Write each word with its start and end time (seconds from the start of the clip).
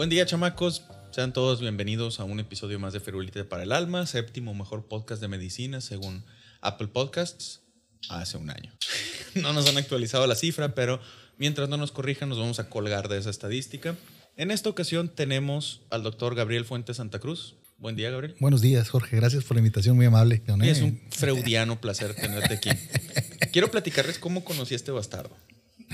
Buen 0.00 0.08
día, 0.08 0.24
chamacos. 0.24 0.82
Sean 1.10 1.34
todos 1.34 1.60
bienvenidos 1.60 2.20
a 2.20 2.24
un 2.24 2.40
episodio 2.40 2.78
más 2.78 2.94
de 2.94 3.00
Ferulita 3.00 3.46
para 3.46 3.64
el 3.64 3.70
Alma, 3.70 4.06
séptimo 4.06 4.54
mejor 4.54 4.88
podcast 4.88 5.20
de 5.20 5.28
medicina 5.28 5.82
según 5.82 6.24
Apple 6.62 6.86
Podcasts 6.86 7.60
hace 8.08 8.38
un 8.38 8.48
año. 8.48 8.72
No 9.34 9.52
nos 9.52 9.68
han 9.68 9.76
actualizado 9.76 10.26
la 10.26 10.36
cifra, 10.36 10.74
pero 10.74 11.02
mientras 11.36 11.68
no 11.68 11.76
nos 11.76 11.92
corrijan, 11.92 12.30
nos 12.30 12.38
vamos 12.38 12.58
a 12.60 12.70
colgar 12.70 13.10
de 13.10 13.18
esa 13.18 13.28
estadística. 13.28 13.94
En 14.38 14.50
esta 14.50 14.70
ocasión 14.70 15.10
tenemos 15.10 15.82
al 15.90 16.02
doctor 16.02 16.34
Gabriel 16.34 16.64
Fuentes 16.64 16.96
Santa 16.96 17.18
Cruz. 17.18 17.56
Buen 17.76 17.94
día, 17.94 18.08
Gabriel. 18.08 18.36
Buenos 18.40 18.62
días, 18.62 18.88
Jorge. 18.88 19.16
Gracias 19.16 19.44
por 19.44 19.56
la 19.56 19.60
invitación, 19.60 19.96
muy 19.96 20.06
amable. 20.06 20.42
Y 20.62 20.68
es 20.70 20.80
un 20.80 20.98
freudiano 21.10 21.78
placer 21.78 22.14
tenerte 22.14 22.54
aquí. 22.54 22.70
Quiero 23.52 23.70
platicarles 23.70 24.18
cómo 24.18 24.44
conocí 24.44 24.72
a 24.72 24.76
este 24.76 24.92
bastardo. 24.92 25.36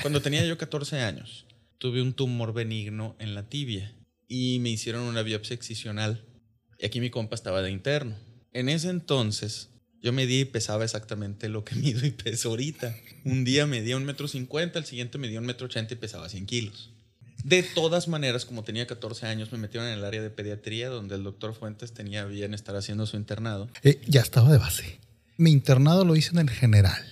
Cuando 0.00 0.22
tenía 0.22 0.46
yo 0.46 0.56
14 0.56 1.00
años, 1.00 1.44
tuve 1.78 2.02
un 2.02 2.12
tumor 2.14 2.52
benigno 2.52 3.16
en 3.18 3.34
la 3.34 3.48
tibia 3.48 3.92
y 4.28 4.58
me 4.60 4.70
hicieron 4.70 5.02
una 5.02 5.22
biopsia 5.22 5.54
excisional. 5.54 6.24
Y 6.78 6.86
aquí 6.86 7.00
mi 7.00 7.10
compa 7.10 7.34
estaba 7.34 7.62
de 7.62 7.70
interno. 7.70 8.16
En 8.52 8.68
ese 8.68 8.90
entonces, 8.90 9.70
yo 10.02 10.12
medí 10.12 10.40
y 10.40 10.44
pesaba 10.44 10.84
exactamente 10.84 11.48
lo 11.48 11.64
que 11.64 11.74
mido 11.76 12.06
y 12.06 12.10
peso 12.10 12.50
ahorita. 12.50 12.96
Un 13.24 13.44
día 13.44 13.66
medía 13.66 13.96
un 13.96 14.04
metro 14.04 14.28
cincuenta, 14.28 14.78
el 14.78 14.84
siguiente 14.84 15.18
medía 15.18 15.40
un 15.40 15.46
metro 15.46 15.66
ochenta 15.66 15.94
y 15.94 15.96
pesaba 15.96 16.28
100 16.28 16.46
kilos. 16.46 16.92
De 17.44 17.62
todas 17.62 18.08
maneras, 18.08 18.44
como 18.44 18.64
tenía 18.64 18.86
14 18.86 19.26
años, 19.26 19.52
me 19.52 19.58
metieron 19.58 19.88
en 19.88 19.98
el 19.98 20.04
área 20.04 20.22
de 20.22 20.30
pediatría, 20.30 20.88
donde 20.88 21.14
el 21.14 21.22
doctor 21.22 21.54
Fuentes 21.54 21.92
tenía 21.92 22.24
bien 22.24 22.54
estar 22.54 22.74
haciendo 22.74 23.06
su 23.06 23.16
internado. 23.16 23.68
Eh, 23.82 24.00
ya 24.06 24.20
estaba 24.20 24.50
de 24.50 24.58
base. 24.58 24.98
Mi 25.36 25.52
internado 25.52 26.04
lo 26.04 26.16
hice 26.16 26.30
en 26.30 26.38
el 26.38 26.50
general. 26.50 27.04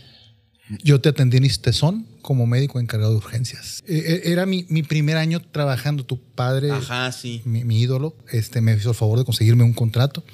Yo 0.82 1.00
te 1.00 1.10
atendí 1.10 1.36
en 1.36 1.44
Istezón 1.44 2.06
como 2.22 2.46
médico 2.46 2.80
encargado 2.80 3.12
de 3.12 3.18
urgencias. 3.18 3.82
Eh, 3.86 4.22
era 4.24 4.46
mi, 4.46 4.64
mi, 4.68 4.82
primer 4.82 5.16
año 5.16 5.40
trabajando. 5.40 6.04
Tu 6.04 6.18
padre, 6.18 6.70
Ajá, 6.70 7.12
sí. 7.12 7.42
mi, 7.44 7.64
mi, 7.64 7.80
ídolo, 7.80 8.16
este, 8.30 8.60
me 8.60 8.72
hizo 8.72 8.90
el 8.90 8.94
favor 8.94 9.18
de 9.18 9.24
conseguirme 9.24 9.62
un 9.62 9.74
contrato 9.74 10.24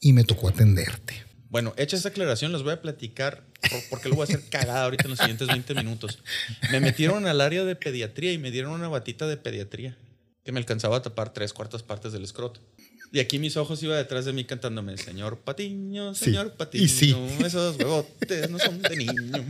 y 0.00 0.12
me 0.12 0.24
tocó 0.24 0.48
atenderte. 0.48 1.24
Bueno, 1.50 1.72
hecha 1.76 1.96
esa 1.96 2.08
aclaración, 2.08 2.52
les 2.52 2.62
voy 2.62 2.72
a 2.72 2.82
platicar 2.82 3.44
porque 3.90 4.08
lo 4.08 4.16
voy 4.16 4.22
a 4.22 4.24
hacer 4.24 4.42
cagada 4.48 4.84
ahorita 4.84 5.04
en 5.04 5.10
los 5.10 5.18
siguientes 5.18 5.46
20 5.48 5.74
minutos. 5.74 6.18
Me 6.72 6.80
metieron 6.80 7.26
al 7.26 7.40
área 7.40 7.64
de 7.64 7.76
pediatría 7.76 8.32
y 8.32 8.38
me 8.38 8.50
dieron 8.50 8.72
una 8.72 8.88
batita 8.88 9.26
de 9.26 9.36
pediatría 9.36 9.96
que 10.44 10.52
me 10.52 10.58
alcanzaba 10.58 10.96
a 10.96 11.02
tapar 11.02 11.32
tres 11.32 11.52
cuartas 11.52 11.82
partes 11.82 12.12
del 12.12 12.24
escroto. 12.24 12.60
Y 13.14 13.20
aquí 13.20 13.38
mis 13.38 13.56
ojos 13.56 13.80
iba 13.84 13.96
detrás 13.96 14.24
de 14.24 14.32
mí 14.32 14.44
cantándome, 14.44 14.98
señor 14.98 15.38
Patiño, 15.38 16.16
señor 16.16 16.48
Sí, 16.48 16.52
Patiño, 16.58 16.84
y 16.84 16.88
sí. 16.88 17.16
esos 17.44 17.76
huevotes 17.76 18.50
no 18.50 18.58
son 18.58 18.82
de 18.82 18.96
niño. 18.96 19.44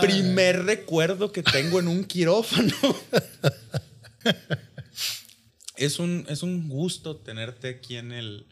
Primer 0.00 0.62
recuerdo 0.62 1.32
que 1.32 1.42
tengo 1.42 1.80
en 1.80 1.88
un 1.88 2.04
quirófano. 2.04 2.72
es, 5.76 5.98
un, 5.98 6.24
es 6.28 6.44
un 6.44 6.68
gusto 6.68 7.16
tenerte 7.16 7.70
aquí 7.70 7.96
en 7.96 8.12
el, 8.12 8.46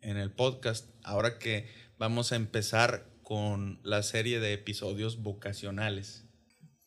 en 0.00 0.16
el 0.16 0.32
podcast. 0.32 0.88
Ahora 1.04 1.38
que 1.38 1.68
vamos 1.98 2.32
a 2.32 2.34
empezar 2.34 3.06
con 3.22 3.78
la 3.84 4.02
serie 4.02 4.40
de 4.40 4.54
episodios 4.54 5.22
vocacionales. 5.22 6.24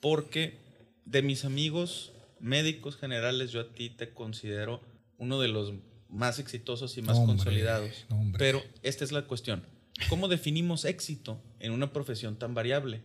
Porque 0.02 0.60
de 1.06 1.22
mis 1.22 1.46
amigos 1.46 2.12
médicos 2.42 2.98
generales, 2.98 3.52
yo 3.52 3.62
a 3.62 3.74
ti 3.74 3.90
te 3.90 4.14
considero 4.14 4.82
uno 5.18 5.40
de 5.40 5.48
los 5.48 5.74
más 6.16 6.40
exitosos 6.40 6.98
y 6.98 7.02
más 7.02 7.18
Hombre, 7.18 7.36
consolidados. 7.36 8.06
hombre. 8.10 8.40
Pero 8.40 8.64
esta 8.82 9.04
es 9.04 9.12
la 9.12 9.24
cuestión. 9.28 9.64
¿Cómo 10.10 10.28
definimos 10.28 10.84
éxito 10.86 11.42
en 11.60 11.72
una 11.72 11.94
profesión 11.94 12.38
tan 12.38 12.54
variable? 12.54 13.02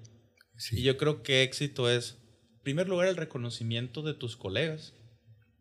Sí. 0.56 0.78
Y 0.80 0.82
yo 0.82 0.96
creo 0.96 1.22
que 1.22 1.42
éxito 1.42 1.88
es, 1.90 2.16
en 2.54 2.60
primer 2.62 2.88
lugar, 2.88 3.08
el 3.08 3.16
reconocimiento 3.16 4.02
de 4.02 4.14
tus 4.14 4.36
colegas. 4.36 4.92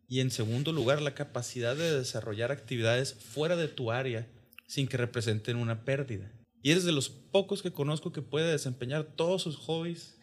Y 0.08 0.22
en 0.22 0.32
segundo 0.32 0.72
lugar, 0.72 1.02
la 1.02 1.14
capacidad 1.14 1.76
de 1.76 1.96
desarrollar 1.98 2.52
actividades 2.52 3.14
fuera 3.14 3.56
de 3.56 3.68
tu 3.68 3.92
área 3.92 4.28
sin 4.68 4.88
que 4.88 4.98
representen 4.98 5.56
una 5.58 5.86
pérdida. 5.86 6.32
Y 6.64 6.72
eres 6.72 6.84
de 6.84 6.92
los 6.92 7.10
pocos 7.10 7.62
que 7.62 7.72
conozco 7.72 8.12
que 8.12 8.22
puede 8.24 8.52
desempeñar 8.52 9.04
todos 9.04 9.44
sus 9.44 9.56
hobbies 9.58 10.18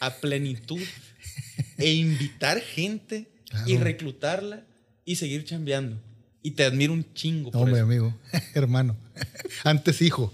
a 0.00 0.14
plenitud 0.20 0.80
e 1.78 1.92
invitar 1.92 2.60
gente 2.60 3.28
Claro. 3.48 3.68
y 3.70 3.76
reclutarla 3.76 4.64
y 5.04 5.16
seguir 5.16 5.44
chambeando. 5.44 6.00
Y 6.42 6.52
te 6.52 6.64
admiro 6.64 6.92
un 6.92 7.12
chingo 7.14 7.50
por 7.52 7.62
Hombre, 7.62 7.76
eso. 7.76 7.84
amigo, 7.84 8.14
hermano. 8.54 8.96
Antes 9.64 10.02
hijo. 10.02 10.32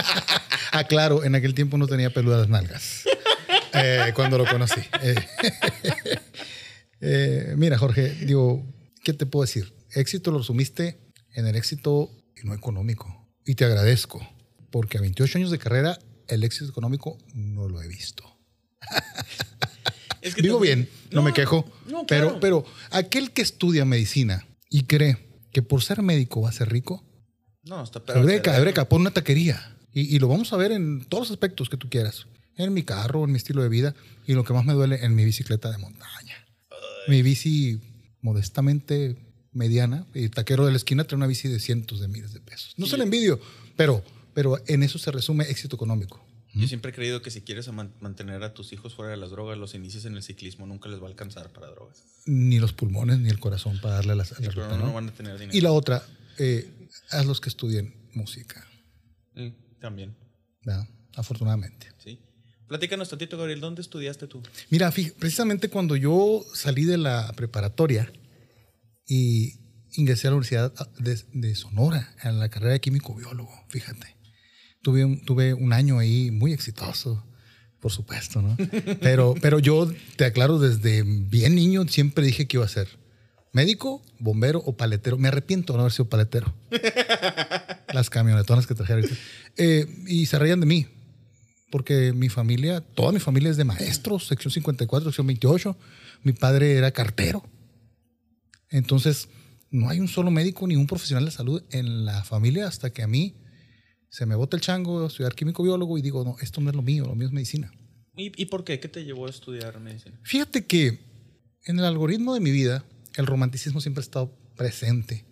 ah, 0.72 0.84
claro, 0.84 1.24
en 1.24 1.34
aquel 1.34 1.54
tiempo 1.54 1.78
no 1.78 1.86
tenía 1.86 2.12
peludas 2.12 2.48
nalgas. 2.48 3.04
Eh, 3.74 4.12
cuando 4.14 4.38
lo 4.38 4.46
conocí. 4.46 4.80
Eh, 5.02 5.14
eh, 7.00 7.54
mira, 7.56 7.78
Jorge, 7.78 8.10
digo, 8.24 8.66
¿qué 9.04 9.12
te 9.12 9.26
puedo 9.26 9.44
decir? 9.44 9.72
Éxito 9.94 10.30
lo 10.30 10.38
resumiste 10.38 10.98
en 11.34 11.46
el 11.46 11.56
éxito 11.56 12.10
y 12.42 12.46
no 12.46 12.54
económico. 12.54 13.28
Y 13.44 13.54
te 13.54 13.64
agradezco, 13.64 14.26
porque 14.70 14.98
a 14.98 15.00
28 15.00 15.38
años 15.38 15.50
de 15.50 15.58
carrera, 15.58 15.98
el 16.28 16.44
éxito 16.44 16.70
económico 16.70 17.18
no 17.34 17.68
lo 17.68 17.80
he 17.80 17.88
visto. 17.88 18.24
Es 20.20 20.34
que 20.34 20.42
Vivo 20.42 20.56
también- 20.56 20.80
bien, 20.84 20.90
no, 21.12 21.22
me 21.22 21.32
quejo, 21.32 21.64
no, 21.86 22.04
pero, 22.06 22.40
pero 22.40 22.64
aquel 22.90 23.30
que 23.30 23.42
estudia 23.42 23.84
medicina 23.84 24.44
y 24.68 24.82
cree 24.84 25.16
que 25.58 25.62
por 25.62 25.82
ser 25.82 26.02
médico 26.02 26.40
va 26.42 26.50
a 26.50 26.52
ser 26.52 26.68
rico, 26.70 27.02
No, 27.64 27.82
está 27.82 27.98
peor. 28.04 28.18
Eureka, 28.18 28.56
Eureka, 28.56 28.88
pon 28.88 29.00
una 29.00 29.10
taquería. 29.10 29.76
Y, 29.92 30.14
y 30.14 30.18
lo 30.20 30.28
vamos 30.28 30.52
a 30.52 30.56
ver 30.56 30.70
en 30.70 31.04
todos 31.06 31.22
los 31.24 31.30
aspectos 31.32 31.68
que 31.68 31.76
tú 31.76 31.88
quieras. 31.90 32.26
En 32.56 32.72
mi 32.72 32.84
carro, 32.84 33.24
en 33.24 33.32
mi 33.32 33.36
estilo 33.38 33.60
de 33.62 33.68
vida 33.68 33.94
y 34.26 34.34
lo 34.34 34.44
que 34.44 34.52
más 34.52 34.64
me 34.64 34.72
duele, 34.72 35.04
en 35.04 35.14
mi 35.16 35.24
bicicleta 35.24 35.70
de 35.72 35.78
montaña. 35.78 36.36
Mi 37.08 37.22
bici 37.22 37.80
modestamente 38.20 39.16
mediana, 39.52 40.06
y 40.14 40.24
el 40.24 40.30
taquero 40.30 40.64
de 40.64 40.70
la 40.70 40.76
esquina 40.76 41.02
trae 41.04 41.16
una 41.16 41.26
bici 41.26 41.48
de 41.48 41.58
cientos 41.58 42.00
de 42.00 42.06
miles 42.08 42.32
de 42.32 42.40
pesos. 42.40 42.74
No 42.76 42.86
Sí. 42.86 42.92
se 42.92 42.98
le 42.98 43.04
envidio, 43.04 43.40
pero, 43.76 44.04
pero 44.34 44.58
en 44.68 44.82
eso 44.84 44.98
se 44.98 45.10
resume 45.10 45.44
éxito 45.50 45.74
económico. 45.74 46.24
Yo 46.54 46.66
siempre 46.66 46.90
he 46.90 46.94
creído 46.94 47.20
que 47.22 47.30
si 47.30 47.42
quieres 47.42 47.68
mantener 48.00 48.42
a 48.42 48.54
tus 48.54 48.72
hijos 48.72 48.94
fuera 48.94 49.10
de 49.10 49.16
las 49.18 49.30
drogas, 49.30 49.58
los 49.58 49.74
inicies 49.74 50.04
en 50.06 50.16
el 50.16 50.22
ciclismo, 50.22 50.66
nunca 50.66 50.88
les 50.88 51.00
va 51.00 51.04
a 51.04 51.08
alcanzar 51.10 51.52
para 51.52 51.68
drogas. 51.68 52.02
Ni 52.26 52.58
los 52.58 52.72
pulmones 52.72 53.18
ni 53.18 53.28
el 53.28 53.38
corazón 53.38 53.78
para 53.80 53.96
darle 53.96 54.14
la, 54.14 54.16
la 54.16 54.24
Sí, 54.24 54.34
pero 54.38 54.52
ruta, 54.64 54.78
no, 54.78 54.86
¿no? 54.86 54.92
van 54.94 55.08
a 55.08 55.12
tener 55.12 55.38
dinero. 55.38 55.56
Y 55.56 55.60
la 55.60 55.72
otra, 55.72 56.02
eh, 56.38 56.88
haz 57.10 57.26
los 57.26 57.40
que 57.40 57.48
estudien 57.48 57.94
música, 58.14 58.66
Mm, 59.34 59.48
también, 59.78 60.16
afortunadamente. 61.14 61.88
sí. 62.02 62.18
Platícanos 62.66 63.08
tantito, 63.08 63.38
Gabriel, 63.38 63.60
¿dónde 63.60 63.80
estudiaste 63.80 64.26
tú? 64.26 64.42
Mira, 64.68 64.90
precisamente 64.90 65.70
cuando 65.70 65.96
yo 65.96 66.44
salí 66.54 66.84
de 66.84 66.98
la 66.98 67.32
preparatoria 67.34 68.12
y 69.06 69.54
ingresé 69.92 70.26
a 70.26 70.30
la 70.32 70.36
Universidad 70.36 70.72
de, 70.98 71.18
de 71.32 71.54
Sonora, 71.54 72.14
en 72.22 72.38
la 72.38 72.50
carrera 72.50 72.74
de 72.74 72.80
químico 72.80 73.14
biólogo, 73.14 73.50
fíjate. 73.70 74.17
Tuve 74.82 75.04
un, 75.04 75.24
tuve 75.24 75.54
un 75.54 75.72
año 75.72 75.98
ahí 75.98 76.30
muy 76.30 76.52
exitoso, 76.52 77.24
por 77.80 77.92
supuesto, 77.92 78.42
¿no? 78.42 78.56
Pero, 79.00 79.34
pero 79.40 79.58
yo 79.58 79.90
te 80.16 80.24
aclaro, 80.24 80.58
desde 80.58 81.02
bien 81.02 81.54
niño 81.54 81.86
siempre 81.88 82.24
dije 82.24 82.46
que 82.46 82.56
iba 82.56 82.64
a 82.64 82.68
ser 82.68 82.88
médico, 83.52 84.02
bombero 84.18 84.62
o 84.64 84.76
paletero. 84.76 85.18
Me 85.18 85.28
arrepiento 85.28 85.72
de 85.72 85.78
no 85.78 85.80
haber 85.82 85.92
sido 85.92 86.08
paletero. 86.08 86.54
Las 87.92 88.10
camionetonas 88.10 88.66
que 88.66 88.74
traje 88.74 88.92
ahorita. 88.92 89.14
Eh, 89.56 89.86
y 90.06 90.26
se 90.26 90.38
reían 90.38 90.60
de 90.60 90.66
mí, 90.66 90.86
porque 91.70 92.12
mi 92.12 92.28
familia, 92.28 92.80
toda 92.80 93.12
mi 93.12 93.20
familia 93.20 93.50
es 93.50 93.56
de 93.56 93.64
maestros, 93.64 94.26
sección 94.26 94.52
54, 94.52 95.10
sección 95.10 95.26
28. 95.26 95.76
Mi 96.22 96.32
padre 96.32 96.76
era 96.76 96.90
cartero. 96.90 97.42
Entonces, 98.70 99.28
no 99.70 99.88
hay 99.88 100.00
un 100.00 100.08
solo 100.08 100.30
médico 100.30 100.66
ni 100.66 100.76
un 100.76 100.86
profesional 100.86 101.24
de 101.24 101.30
salud 101.30 101.62
en 101.70 102.04
la 102.04 102.24
familia 102.24 102.66
hasta 102.66 102.90
que 102.90 103.02
a 103.02 103.06
mí 103.06 103.34
se 104.08 104.26
me 104.26 104.34
bota 104.34 104.56
el 104.56 104.62
chango, 104.62 105.06
estudiar 105.06 105.34
químico 105.34 105.62
biólogo 105.62 105.98
y 105.98 106.02
digo, 106.02 106.24
no, 106.24 106.36
esto 106.40 106.60
no 106.60 106.70
es 106.70 106.76
lo 106.76 106.82
mío, 106.82 107.04
lo 107.06 107.14
mío 107.14 107.28
es 107.28 107.32
medicina. 107.32 107.72
¿Y, 108.16 108.32
y 108.40 108.46
por 108.46 108.64
qué? 108.64 108.80
¿Qué 108.80 108.88
te 108.88 109.04
llevó 109.04 109.26
a 109.26 109.30
estudiar 109.30 109.78
medicina? 109.80 110.18
Fíjate 110.22 110.66
que 110.66 110.98
en 111.64 111.78
el 111.78 111.84
algoritmo 111.84 112.34
de 112.34 112.40
mi 112.40 112.50
vida, 112.50 112.84
el 113.16 113.26
romanticismo 113.26 113.80
siempre 113.80 114.00
ha 114.00 114.04
estado 114.04 114.36
presente. 114.56 115.24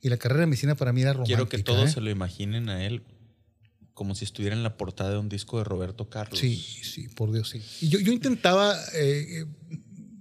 Y 0.00 0.08
la 0.08 0.16
carrera 0.16 0.40
de 0.40 0.46
medicina 0.46 0.74
para 0.74 0.92
mí 0.92 1.02
era 1.02 1.12
romántica. 1.12 1.36
Quiero 1.36 1.48
que 1.48 1.62
todos 1.62 1.90
¿eh? 1.90 1.92
se 1.92 2.00
lo 2.00 2.10
imaginen 2.10 2.68
a 2.68 2.86
él 2.86 3.02
como 3.92 4.14
si 4.14 4.24
estuviera 4.24 4.56
en 4.56 4.62
la 4.62 4.78
portada 4.78 5.10
de 5.10 5.18
un 5.18 5.28
disco 5.28 5.58
de 5.58 5.64
Roberto 5.64 6.08
Carlos. 6.08 6.38
Sí, 6.38 6.56
sí, 6.56 7.08
por 7.08 7.32
Dios, 7.32 7.50
sí. 7.50 7.62
Y 7.82 7.90
yo, 7.90 7.98
yo 7.98 8.12
intentaba, 8.12 8.74
eh, 8.94 9.42
eh, 9.42 9.46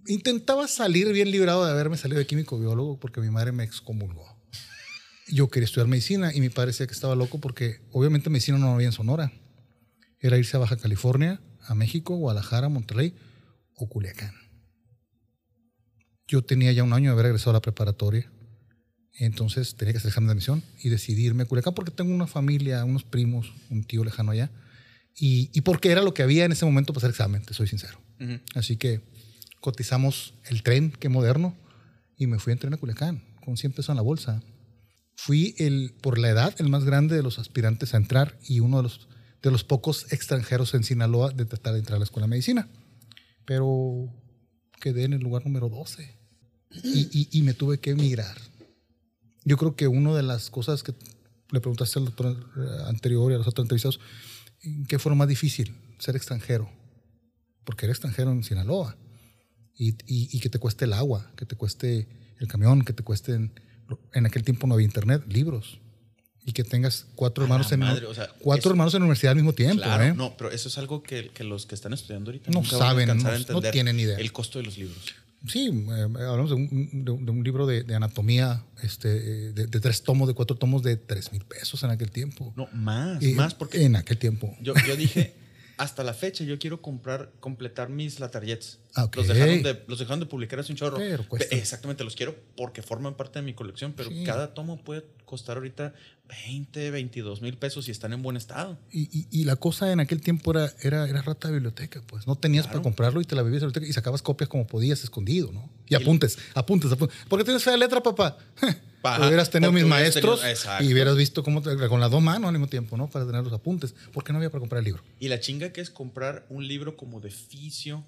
intentaba 0.08 0.68
salir 0.68 1.14
bien 1.14 1.32
librado 1.32 1.64
de 1.64 1.72
haberme 1.72 1.96
salido 1.96 2.20
de 2.20 2.28
químico 2.28 2.60
biólogo 2.60 3.00
porque 3.00 3.22
mi 3.22 3.30
madre 3.30 3.54
me 3.54 3.64
excomulgó. 3.64 4.39
Yo 5.32 5.50
quería 5.50 5.66
estudiar 5.66 5.88
medicina 5.88 6.34
y 6.34 6.42
me 6.42 6.50
parecía 6.50 6.88
que 6.88 6.94
estaba 6.94 7.16
loco 7.16 7.40
porque 7.40 7.82
obviamente 7.92 8.30
medicina 8.30 8.58
no 8.58 8.74
había 8.74 8.88
en 8.88 8.94
Sonora. 8.94 9.32
Era 10.20 10.38
irse 10.38 10.58
a 10.58 10.60
Baja 10.60 10.78
California, 10.78 11.42
a 11.62 11.76
México, 11.76 12.16
Guadalajara, 12.16 12.70
Monterrey 12.70 13.14
o 13.76 13.88
Culiacán. 13.88 14.34
Yo 16.28 16.44
tenía 16.44 16.72
ya 16.72 16.84
un 16.84 16.94
año 16.94 17.10
de 17.10 17.14
haber 17.14 17.26
regresado 17.26 17.52
a 17.52 17.54
la 17.54 17.62
preparatoria. 17.62 18.32
Entonces 19.14 19.76
tenía 19.76 19.94
que 19.94 19.98
hacer 19.98 20.10
examen 20.10 20.28
de 20.28 20.34
admisión 20.34 20.64
y 20.82 20.90
decidirme 20.90 21.44
a 21.44 21.46
Culiacán 21.46 21.74
porque 21.74 21.92
tengo 21.92 22.14
una 22.14 22.28
familia, 22.28 22.86
unos 22.86 23.04
primos, 23.04 23.54
un 23.70 23.84
tío 23.84 24.04
lejano 24.04 24.32
allá. 24.32 24.52
Y, 25.16 25.50
y 25.54 25.62
porque 25.62 25.92
era 25.92 26.02
lo 26.02 26.14
que 26.14 26.24
había 26.24 26.46
en 26.46 26.52
ese 26.52 26.66
momento 26.66 26.94
para 26.94 27.02
hacer 27.02 27.10
examen, 27.12 27.42
te 27.44 27.54
soy 27.54 27.68
sincero. 27.68 28.00
Así 28.56 28.78
que 28.78 29.02
cotizamos 29.60 30.34
el 30.46 30.64
tren, 30.64 30.92
que 30.92 31.10
moderno, 31.10 31.56
y 32.18 32.28
me 32.28 32.40
fui 32.40 32.54
en 32.54 32.60
tren 32.60 32.74
a 32.74 32.78
Culiacán 32.78 33.24
con 33.44 33.58
100 33.58 33.72
pesos 33.74 33.90
en 33.90 33.96
la 33.96 34.02
bolsa. 34.02 34.42
Fui 35.22 35.54
el, 35.58 35.94
por 36.02 36.18
la 36.18 36.30
edad 36.30 36.56
el 36.60 36.70
más 36.70 36.86
grande 36.86 37.16
de 37.16 37.24
los 37.24 37.40
aspirantes 37.40 37.94
a 37.94 37.98
entrar 37.98 38.38
y 38.48 38.62
uno 38.62 38.78
de 38.78 38.84
los, 38.84 39.08
de 39.42 39.52
los 39.52 39.64
pocos 39.66 40.12
extranjeros 40.14 40.74
en 40.74 40.84
Sinaloa 40.86 41.32
de 41.32 41.46
tratar 41.46 41.74
de 41.74 41.80
entrar 41.80 41.98
a 41.98 42.00
la 42.00 42.06
escuela 42.06 42.26
de 42.26 42.30
medicina. 42.32 42.70
Pero 43.46 44.08
quedé 44.80 45.04
en 45.04 45.14
el 45.14 45.20
lugar 45.22 45.44
número 45.46 45.68
12 45.68 46.16
y, 46.84 47.28
y- 47.38 47.42
me 47.42 47.54
tuve 47.54 47.80
que 47.80 47.90
emigrar. 47.92 48.38
Yo 49.44 49.58
creo 49.58 49.76
que 49.76 49.88
una 49.88 50.14
de 50.16 50.24
las 50.24 50.50
cosas 50.50 50.84
que 50.84 50.94
le 51.52 51.60
preguntaste 51.60 52.00
al 52.00 52.06
doctor 52.06 52.38
anterior 52.86 53.32
y 53.32 53.36
a 53.36 53.40
los 53.40 53.48
otros 53.48 53.66
entrevistados, 53.66 54.00
¿qué 54.88 55.00
fue 55.00 55.10
lo 55.10 55.16
más 55.16 55.28
difícil? 55.28 55.76
Ser 55.98 56.16
extranjero. 56.16 56.70
Porque 57.66 57.88
eres 57.88 57.96
extranjero 57.98 58.32
en 58.32 58.44
Sinaloa. 58.44 58.96
Y, 59.76 59.90
y- 60.06 60.30
y 60.32 60.40
que 60.40 60.50
te 60.50 60.60
cueste 60.60 60.86
el 60.86 60.94
agua, 60.94 61.32
que 61.36 61.46
te 61.46 61.56
cueste 61.56 62.08
el 62.40 62.48
camión, 62.48 62.84
que 62.86 62.94
te 62.94 63.04
cuesten... 63.04 63.52
En 64.14 64.26
aquel 64.26 64.44
tiempo 64.44 64.68
no 64.68 64.74
había 64.76 64.86
internet, 64.86 65.24
libros. 65.28 65.80
Y 66.46 66.54
que 66.54 66.64
tengas 66.64 67.06
cuatro 67.16 67.44
hermanos 67.44 67.72
en 67.72 67.82
madre, 67.82 68.06
o 68.08 68.14
sea, 68.14 68.28
cuatro 68.40 68.62
eso- 68.62 68.70
hermanos 68.72 68.94
en 68.96 69.02
la 69.02 69.06
universidad 69.06 69.32
al 69.32 69.36
mismo 69.38 69.54
tiempo. 69.54 69.84
Claro, 69.84 70.04
¿eh? 70.04 70.14
no, 70.16 70.36
pero 70.38 70.50
eso 70.52 70.68
es 70.70 70.78
algo 70.78 71.04
que, 71.04 71.30
que 71.30 71.44
los 71.44 71.66
que 71.66 71.76
están 71.76 71.94
estudiando 71.94 72.32
ahorita 72.32 72.50
No 72.50 72.62
nunca 72.62 72.78
van 72.78 72.82
a 72.82 72.90
saben, 72.90 73.10
a 73.10 73.14
no- 73.16 73.62
no 73.62 73.62
tienen 73.72 74.00
idea. 74.00 74.18
El 74.18 74.32
costo 74.32 74.58
de 74.58 74.66
los 74.66 74.78
libros. 74.78 74.98
Sí, 75.48 75.68
eh, 75.68 76.02
hablamos 76.02 76.50
de 76.50 76.56
un, 76.56 76.90
de 77.06 77.12
un- 77.12 77.26
de 77.26 77.32
un 77.32 77.44
libro 77.44 77.66
de, 77.68 77.84
de 77.84 77.96
anatomía, 77.96 78.64
este, 78.82 79.10
eh, 79.50 79.52
de, 79.54 79.68
de 79.68 79.80
tres 79.80 80.02
tomos, 80.04 80.28
de 80.28 80.34
cuatro 80.34 80.58
tomos, 80.58 80.82
de 80.84 80.98
tres 80.98 81.32
mil 81.32 81.44
pesos 81.46 81.84
en 81.84 81.92
aquel 81.92 82.10
tiempo. 82.12 82.52
No, 82.58 82.68
más, 82.74 83.22
Y- 83.22 83.34
más, 83.34 83.54
porque 83.54 83.84
En 83.84 83.96
aquel 83.96 84.18
tiempo. 84.18 84.54
yo, 84.62 84.74
yo 84.88 84.96
dije, 84.96 85.36
hasta 85.80 86.04
la 86.04 86.14
fecha 86.14 86.44
yo 86.44 86.60
quiero 86.60 86.82
comprar, 86.82 87.32
completar 87.40 87.90
mis 87.90 88.20
Latarjets. 88.20 88.80
Ah, 88.96 89.06
ok. 89.06 89.16
Los, 89.16 89.28
dejaron 89.28 89.64
de, 89.64 89.84
los 89.88 89.98
dejaron 90.00 90.20
de 90.20 90.26
publicar 90.26 90.60
hace 90.60 90.72
un 90.74 90.78
chorro. 90.78 90.98
Pero 90.98 91.28
cuesta. 91.28 91.56
Exactamente, 91.56 92.04
los 92.04 92.16
quiero 92.16 92.36
porque 92.58 92.82
forman 92.82 93.16
parte 93.16 93.40
de 93.40 93.46
mi 93.46 93.54
colección, 93.54 93.94
pero 93.96 94.10
Sí. 94.10 94.24
cada 94.26 94.54
tomo 94.54 94.84
puede 94.84 95.06
costar 95.26 95.58
ahorita 95.58 95.94
20, 96.48 96.92
22 96.92 97.42
mil 97.42 97.58
pesos 97.58 97.88
y 97.88 97.92
están 97.92 98.14
en 98.14 98.22
buen 98.22 98.36
estado. 98.36 98.78
Y, 98.92 99.04
y- 99.18 99.28
y 99.32 99.44
la 99.46 99.56
cosa 99.56 99.92
en 99.92 100.00
aquel 100.00 100.22
tiempo 100.22 100.52
era, 100.52 100.72
era, 100.82 101.08
era 101.08 101.22
rata 101.22 101.48
de 101.48 101.56
biblioteca, 101.56 102.02
pues. 102.06 102.28
No 102.28 102.36
tenías 102.36 102.66
Claro. 102.66 102.80
para 102.80 102.84
comprarlo 102.84 103.22
y 103.22 103.26
te 103.26 103.36
la 103.36 103.42
vivías 103.44 103.62
biblioteca 103.64 103.88
y 103.88 103.94
sacabas 103.94 104.22
copias 104.22 104.50
como 104.50 104.68
podías, 104.68 105.04
escondido, 105.04 105.52
¿no? 105.52 105.70
Y 105.88 105.94
Y- 105.94 105.96
apuntes, 105.96 106.38
apuntes, 106.56 106.92
apuntes. 106.92 107.18
¿Por 107.30 107.40
qué 107.40 107.46
tienes 107.46 107.64
fea 107.64 107.78
letra, 107.78 108.04
papá? 108.04 108.38
Ajá, 109.04 109.28
hubieras 109.28 109.50
tenido 109.50 109.72
mis 109.72 109.84
hubieras 109.84 110.02
maestros 110.16 110.42
y 110.82 110.92
hubieras 110.94 111.16
visto 111.16 111.44
cómo 111.44 111.62
con 111.64 112.00
las 112.02 112.12
dos 112.12 112.22
manos 112.22 112.48
al 112.48 112.54
mismo 112.54 112.68
tiempo, 112.68 112.98
¿no? 112.98 113.10
Para 113.10 113.26
tener 113.26 113.44
los 113.44 113.54
apuntes. 113.54 113.96
Porque 114.14 114.32
no 114.34 114.38
había 114.40 114.50
para 114.50 114.60
comprar 114.60 114.80
el 114.80 114.86
libro. 114.86 115.04
Y 115.20 115.28
la 115.30 115.40
chinga 115.40 115.72
que 115.72 115.82
es 115.82 115.90
comprar 115.90 116.46
un 116.50 116.68
libro 116.68 116.98
como 116.98 117.20
de 117.22 117.32
fisio, 117.32 118.04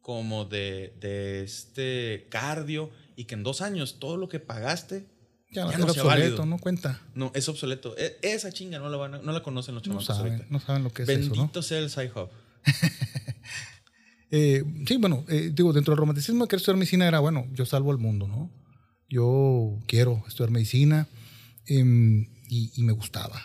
como 0.00 0.44
de, 0.44 0.94
de 1.00 1.42
este 1.42 2.26
cardio, 2.30 2.90
y 3.16 3.24
que 3.24 3.34
en 3.34 3.42
dos 3.42 3.60
años 3.62 3.98
todo 3.98 4.16
lo 4.16 4.28
que 4.28 4.38
pagaste 4.40 5.06
Ya, 5.50 5.64
no 5.64 5.70
sea 5.72 5.80
obsoleto, 5.84 6.04
válido. 6.06 6.46
no 6.46 6.58
cuenta. 6.58 7.00
no 7.14 7.32
es 7.34 7.48
obsoleto. 7.48 7.96
E- 7.98 8.16
esa 8.22 8.52
chinga 8.52 8.78
no 8.78 8.88
la, 8.90 8.96
van 8.96 9.14
a- 9.14 9.18
no 9.18 9.32
la 9.32 9.42
conocen 9.42 9.74
los 9.74 9.82
No 9.86 9.94
chamacos 9.94 10.06
saben, 10.06 10.32
ahorita. 10.34 10.46
no 10.50 10.60
saben 10.60 10.84
lo 10.84 10.90
que 10.92 11.02
es 11.02 11.08
Bendito 11.08 11.34
eso, 11.34 11.50
¿no? 11.52 11.62
sea 11.62 11.78
el 11.78 11.90
Sci-Hub. 11.90 12.28
Eh, 14.30 14.62
sí, 14.86 14.98
bueno, 14.98 15.24
eh, 15.28 15.50
digo, 15.54 15.72
dentro 15.72 15.92
del 15.92 15.98
romanticismo 16.00 16.44
de 16.44 16.48
querer 16.48 16.58
estudiar 16.60 16.76
medicina 16.76 17.08
era, 17.08 17.18
bueno, 17.18 17.46
yo 17.54 17.64
salvo 17.64 17.90
al 17.92 17.96
mundo, 17.96 18.28
¿no? 18.28 18.50
Yo 19.08 19.78
quiero 19.86 20.22
estudiar 20.28 20.50
medicina 20.50 21.08
em, 21.66 22.26
y, 22.48 22.72
y 22.74 22.82
me 22.82 22.92
gustaba. 22.92 23.42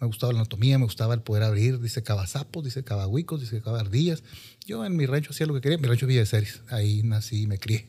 Me 0.00 0.08
gustaba 0.08 0.32
la 0.32 0.40
anatomía, 0.40 0.76
me 0.78 0.84
gustaba 0.84 1.14
el 1.14 1.22
poder 1.22 1.44
abrir, 1.44 1.80
dice 1.80 2.02
sapos, 2.26 2.64
dice 2.64 2.84
huicos, 3.08 3.40
dice 3.40 3.62
ardillas. 3.64 4.22
Yo 4.66 4.84
en 4.84 4.96
mi 4.96 5.06
rancho 5.06 5.30
hacía 5.30 5.46
lo 5.46 5.54
que 5.54 5.60
quería. 5.60 5.78
Mi 5.78 5.86
rancho 5.86 6.06
Villa 6.06 6.20
de 6.20 6.26
Ceres, 6.26 6.62
ahí 6.68 7.02
nací 7.04 7.42
y 7.42 7.46
me 7.46 7.58
crié. 7.58 7.88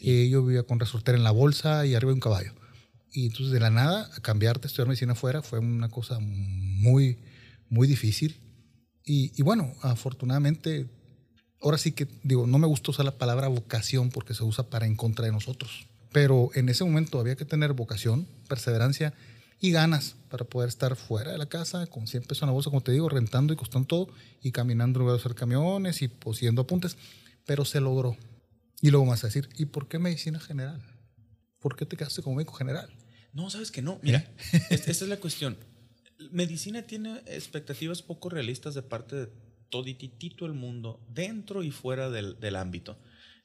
Eh, 0.00 0.28
yo 0.30 0.44
vivía 0.44 0.62
con 0.62 0.80
resortera 0.80 1.18
en 1.18 1.24
la 1.24 1.32
bolsa 1.32 1.84
y 1.86 1.94
arriba 1.94 2.10
de 2.10 2.14
un 2.14 2.20
caballo. 2.20 2.54
Y 3.12 3.26
entonces 3.26 3.52
de 3.52 3.60
la 3.60 3.70
nada, 3.70 4.10
cambiarte 4.22 4.68
estudiar 4.68 4.88
medicina 4.88 5.12
afuera 5.12 5.42
fue 5.42 5.58
una 5.58 5.88
cosa 5.88 6.18
muy, 6.20 7.18
muy 7.68 7.88
difícil. 7.88 8.40
Y, 9.04 9.32
y 9.36 9.42
bueno, 9.42 9.74
afortunadamente, 9.82 10.88
ahora 11.60 11.78
sí 11.78 11.92
que 11.92 12.08
digo, 12.22 12.46
no 12.46 12.58
me 12.58 12.66
gusta 12.66 12.92
usar 12.92 13.04
la 13.04 13.18
palabra 13.18 13.48
vocación 13.48 14.10
porque 14.10 14.34
se 14.34 14.44
usa 14.44 14.70
para 14.70 14.86
en 14.86 14.96
contra 14.96 15.26
de 15.26 15.32
nosotros. 15.32 15.86
Pero 16.14 16.50
en 16.54 16.68
ese 16.70 16.84
momento 16.84 17.18
había 17.20 17.34
que 17.36 17.44
tener 17.44 17.72
vocación, 17.74 18.26
perseverancia 18.48 19.12
y 19.60 19.72
ganas 19.72 20.14
para 20.30 20.44
poder 20.44 20.68
estar 20.68 20.94
fuera 20.94 21.32
de 21.32 21.38
la 21.38 21.46
casa 21.46 21.86
con 21.88 22.06
100 22.06 22.22
pesos 22.22 22.42
en 22.42 22.46
la 22.46 22.52
bolsa, 22.52 22.70
como 22.70 22.82
te 22.82 22.92
digo, 22.92 23.08
rentando 23.08 23.52
y 23.52 23.56
costando 23.56 23.88
todo 23.88 24.08
y 24.40 24.52
caminando 24.52 24.98
en 24.98 25.02
lugar 25.06 25.16
de 25.18 25.20
hacer 25.22 25.34
camiones 25.34 26.00
y 26.02 26.08
poseyendo 26.08 26.62
apuntes. 26.62 26.96
Pero 27.44 27.64
se 27.64 27.80
logró. 27.80 28.16
Y 28.80 28.90
luego 28.90 29.06
más 29.06 29.24
a 29.24 29.26
decir, 29.26 29.48
¿y 29.58 29.64
por 29.66 29.88
qué 29.88 29.98
medicina 29.98 30.38
general? 30.38 30.80
¿Por 31.58 31.74
qué 31.74 31.84
te 31.84 31.96
quedaste 31.96 32.22
como 32.22 32.36
médico 32.36 32.54
general? 32.54 32.88
No, 33.32 33.50
sabes 33.50 33.70
que 33.72 33.82
no. 33.82 33.98
Mira, 34.02 34.24
es- 34.70 34.86
esa 34.86 35.04
es 35.04 35.08
la 35.08 35.16
cuestión. 35.18 35.56
Medicina 36.30 36.82
tiene 36.82 37.22
expectativas 37.26 38.02
poco 38.02 38.28
realistas 38.28 38.74
de 38.74 38.82
parte 38.82 39.16
de 39.16 39.28
todititito 39.68 40.46
el 40.46 40.52
mundo, 40.52 41.04
dentro 41.12 41.64
y 41.64 41.72
fuera 41.72 42.08
del, 42.10 42.38
del 42.38 42.54
ámbito. 42.54 42.96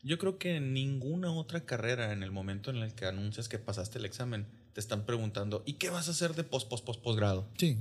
Yo 0.01 0.17
creo 0.17 0.37
que 0.37 0.55
en 0.55 0.73
ninguna 0.73 1.31
otra 1.31 1.65
carrera, 1.65 2.13
en 2.13 2.23
el 2.23 2.31
momento 2.31 2.69
en 2.71 2.77
el 2.77 2.93
que 2.93 3.05
anuncias 3.05 3.49
que 3.49 3.59
pasaste 3.59 3.97
el 3.97 4.05
examen, 4.05 4.47
te 4.73 4.79
están 4.79 5.05
preguntando, 5.05 5.61
¿y 5.65 5.73
qué 5.73 5.89
vas 5.89 6.07
a 6.07 6.11
hacer 6.11 6.35
de 6.35 6.43
post, 6.43 6.69
post, 6.69 6.85
post, 6.85 7.01
posgrado? 7.01 7.49
Sí, 7.57 7.77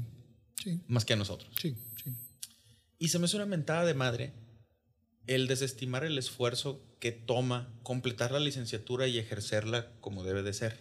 sí, 0.63 0.81
Más 0.89 1.05
que 1.05 1.13
a 1.13 1.17
nosotros. 1.17 1.51
sí, 1.61 1.77
sí. 2.03 2.13
Y 2.99 3.09
se 3.09 3.19
me 3.21 3.27
hace 3.27 3.37
una 3.37 3.47
mentada 3.47 3.85
de 3.85 3.95
madre 3.95 4.33
el 5.29 5.47
desestimar 5.47 6.05
el 6.05 6.19
esfuerzo 6.19 6.83
que 7.01 7.13
toma 7.13 7.69
completar 7.85 8.33
la 8.33 8.41
licenciatura 8.41 9.07
y 9.07 9.19
ejercerla 9.19 9.93
como 10.01 10.25
debe 10.25 10.43
de 10.43 10.53
ser. 10.53 10.79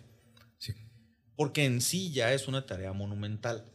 sí. 0.57 0.73
Porque 1.35 1.65
en 1.65 1.81
sí 1.81 2.11
ya 2.11 2.33
es 2.33 2.47
una 2.47 2.65
tarea 2.65 2.93
monumental. 2.93 3.65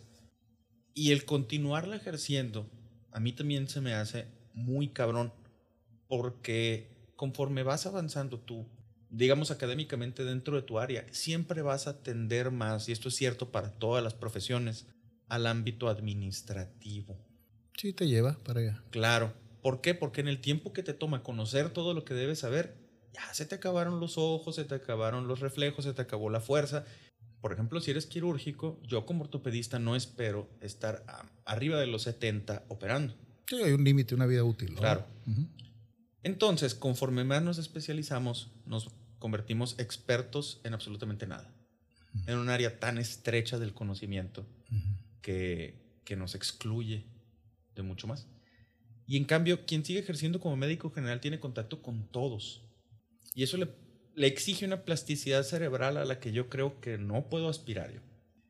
Y 0.95 1.13
el 1.13 1.25
continuarla 1.25 1.95
ejerciendo, 1.95 2.69
a 3.13 3.21
mí 3.21 3.33
también 3.33 3.69
se 3.69 3.81
me 3.81 3.95
hace 3.95 4.27
muy 4.53 4.89
cabrón. 4.89 5.33
Porque 6.09 6.91
conforme 7.23 7.62
vas 7.62 7.87
avanzando 7.87 8.41
tú, 8.41 8.67
digamos 9.09 9.52
académicamente 9.52 10.25
dentro 10.25 10.57
de 10.57 10.62
tu 10.62 10.81
área, 10.81 11.07
siempre 11.12 11.62
vas 11.62 11.87
a 11.87 12.02
tender 12.02 12.50
más, 12.50 12.88
y 12.88 12.93
esto 12.93 13.11
es 13.11 13.14
cierto 13.14 13.52
para 13.52 13.71
todas 13.71 14.02
las 14.02 14.12
profesiones, 14.12 14.88
al 15.29 15.47
ámbito 15.47 15.88
administrativo. 15.88 17.17
Sí, 17.76 17.93
te 17.93 18.09
lleva 18.09 18.37
para 18.43 18.59
allá. 18.59 18.83
Claro. 18.91 19.33
¿Por 19.62 19.81
qué? 19.81 19.95
Porque 19.95 20.21
en 20.21 20.26
el 20.26 20.41
tiempo 20.41 20.73
que 20.73 20.83
te 20.83 20.95
toma 20.95 21.23
conocer 21.23 21.71
todo 21.71 21.95
lo 21.95 22.05
que 22.05 22.12
debes 22.14 22.41
saber, 22.41 22.75
ya 23.12 23.33
se 23.33 23.47
te 23.47 23.55
acabaron 23.55 24.00
los 24.00 24.19
ojos, 24.19 24.57
se 24.57 24.64
te 24.64 24.75
acabaron 24.75 25.29
los 25.29 25.38
reflejos, 25.38 25.85
se 25.85 25.93
te 25.95 26.02
acabó 26.02 26.29
la 26.29 26.41
fuerza. 26.41 26.85
Por 27.41 27.52
ejemplo, 27.52 27.81
si 27.81 27.93
eres 27.93 28.07
quirúrgico, 28.07 28.81
yo 28.83 29.07
como 29.07 29.23
ortopedista 29.23 29.79
no 29.79 29.95
espero 29.95 30.50
estar 30.61 31.05
a- 31.07 31.31
arriba 31.45 31.79
de 31.79 31.87
los 31.87 32.02
70 32.02 32.64
operando. 32.67 33.14
Sí, 33.47 33.62
hay 33.62 33.71
un 33.75 33.85
límite, 33.85 34.12
una 34.17 34.26
vida 34.26 34.43
útil. 34.43 34.73
¿no? 34.75 34.81
Claro. 34.81 35.07
Ujú. 35.25 35.47
Entonces, 36.23 36.75
conforme 36.75 37.25
más 37.25 37.43
nos 37.43 37.59
especializamos, 37.59 38.50
nos 38.67 38.91
convertimos 39.19 39.79
expertos 39.79 40.61
en 40.64 40.75
absolutamente 40.75 41.26
nada. 41.26 41.52
En 42.26 42.37
un 42.37 42.50
área 42.50 42.79
tan 42.79 42.99
estrecha 42.99 43.59
del 43.59 43.73
conocimiento 43.73 44.47
que 45.21 45.75
nos 46.17 46.35
excluye 46.35 47.07
de 47.75 47.83
mucho 47.83 48.07
más. 48.07 48.26
Y 49.07 49.17
en 49.17 49.25
cambio, 49.25 49.67
quien 49.67 49.85
sigue 49.85 50.00
ejerciendo 50.00 50.41
como 50.41 50.57
médico 50.57 50.91
general 50.91 51.21
tiene 51.21 51.41
contacto 51.41 51.83
con 51.83 52.07
todos. 52.11 52.62
Y 53.35 53.43
eso 53.43 53.57
le, 53.57 53.69
le 54.14 54.26
exige 54.26 54.64
una 54.64 54.85
plasticidad 54.85 55.43
cerebral 55.43 55.97
a 55.97 56.05
la 56.05 56.21
que 56.21 56.33
yo 56.33 56.49
creo 56.49 56.81
que 56.81 56.99
no 56.99 57.29
puedo 57.29 57.49
aspirar 57.49 57.93
yo. 57.93 58.00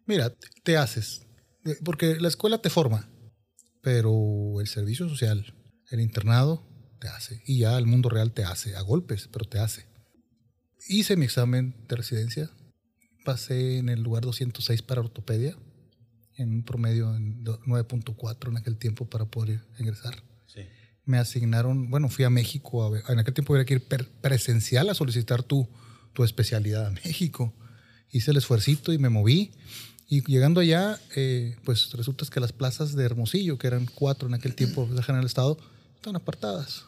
Mira, 0.06 0.32
te 0.62 0.76
haces. 0.76 1.26
Eh, 1.64 1.76
Porque 1.84 2.16
la 2.16 2.28
escuela 2.28 2.58
te 2.58 2.70
forma, 2.70 3.08
pero 3.80 4.60
el 4.60 4.66
servicio 4.66 5.08
social, 5.08 5.54
el 5.90 6.00
internado, 6.00 6.66
te 7.02 7.08
hace. 7.08 7.42
Y 7.46 7.58
ya 7.58 7.76
el 7.78 7.86
mundo 7.86 8.08
real 8.08 8.32
te 8.32 8.44
hace, 8.44 8.76
a 8.76 8.80
golpes, 8.82 9.28
pero 9.32 9.44
te 9.44 9.58
hace. 9.58 9.84
Hice 10.88 11.16
mi 11.16 11.24
examen 11.24 11.74
de 11.88 11.96
residencia, 11.96 12.50
pasé 13.24 13.78
en 13.78 13.88
el 13.88 14.02
lugar 14.02 14.22
206 14.24 14.82
para 14.82 15.00
ortopedia 15.00 15.56
en 16.36 16.50
un 16.50 16.64
promedio 16.64 17.14
en 17.14 17.44
do- 17.44 17.60
9.4 17.66 18.50
en 18.50 18.56
aquel 18.56 18.76
tiempo 18.78 19.08
para 19.08 19.26
poder 19.26 19.60
ingresar. 19.78 20.14
Sí. 20.46 20.62
Me 21.04 21.18
asignaron, 21.18 21.90
bueno, 21.90 22.08
fui 22.08 22.24
a 22.24 22.30
México, 22.30 22.82
a 22.84 22.90
ver- 22.90 23.02
en 23.08 23.18
aquel 23.18 23.34
tiempo 23.34 23.52
había 23.54 23.64
que 23.66 23.74
ir 23.74 23.86
presencial 24.20 24.88
a 24.88 24.94
solicitar 24.94 25.42
tu, 25.42 25.68
tu 26.14 26.24
especialidad 26.24 26.86
a 26.86 26.90
México. 26.90 27.54
Hice 28.10 28.30
el 28.30 28.36
esfuercito 28.38 28.92
y 28.92 28.98
me 28.98 29.08
moví. 29.08 29.52
Y 30.08 30.22
llegando 30.30 30.60
allá, 30.60 30.98
eh, 31.16 31.56
pues 31.64 31.90
resulta 31.92 32.26
que 32.30 32.40
las 32.40 32.52
plazas 32.52 32.94
de 32.94 33.04
Hermosillo, 33.04 33.56
que 33.56 33.66
eran 33.66 33.86
cuatro 33.94 34.28
en 34.28 34.34
aquel 34.34 34.54
tiempo 34.54 34.86
de 34.86 35.02
General 35.02 35.24
Estado, 35.24 35.58
estaban 35.94 36.16
apartadas. 36.16 36.84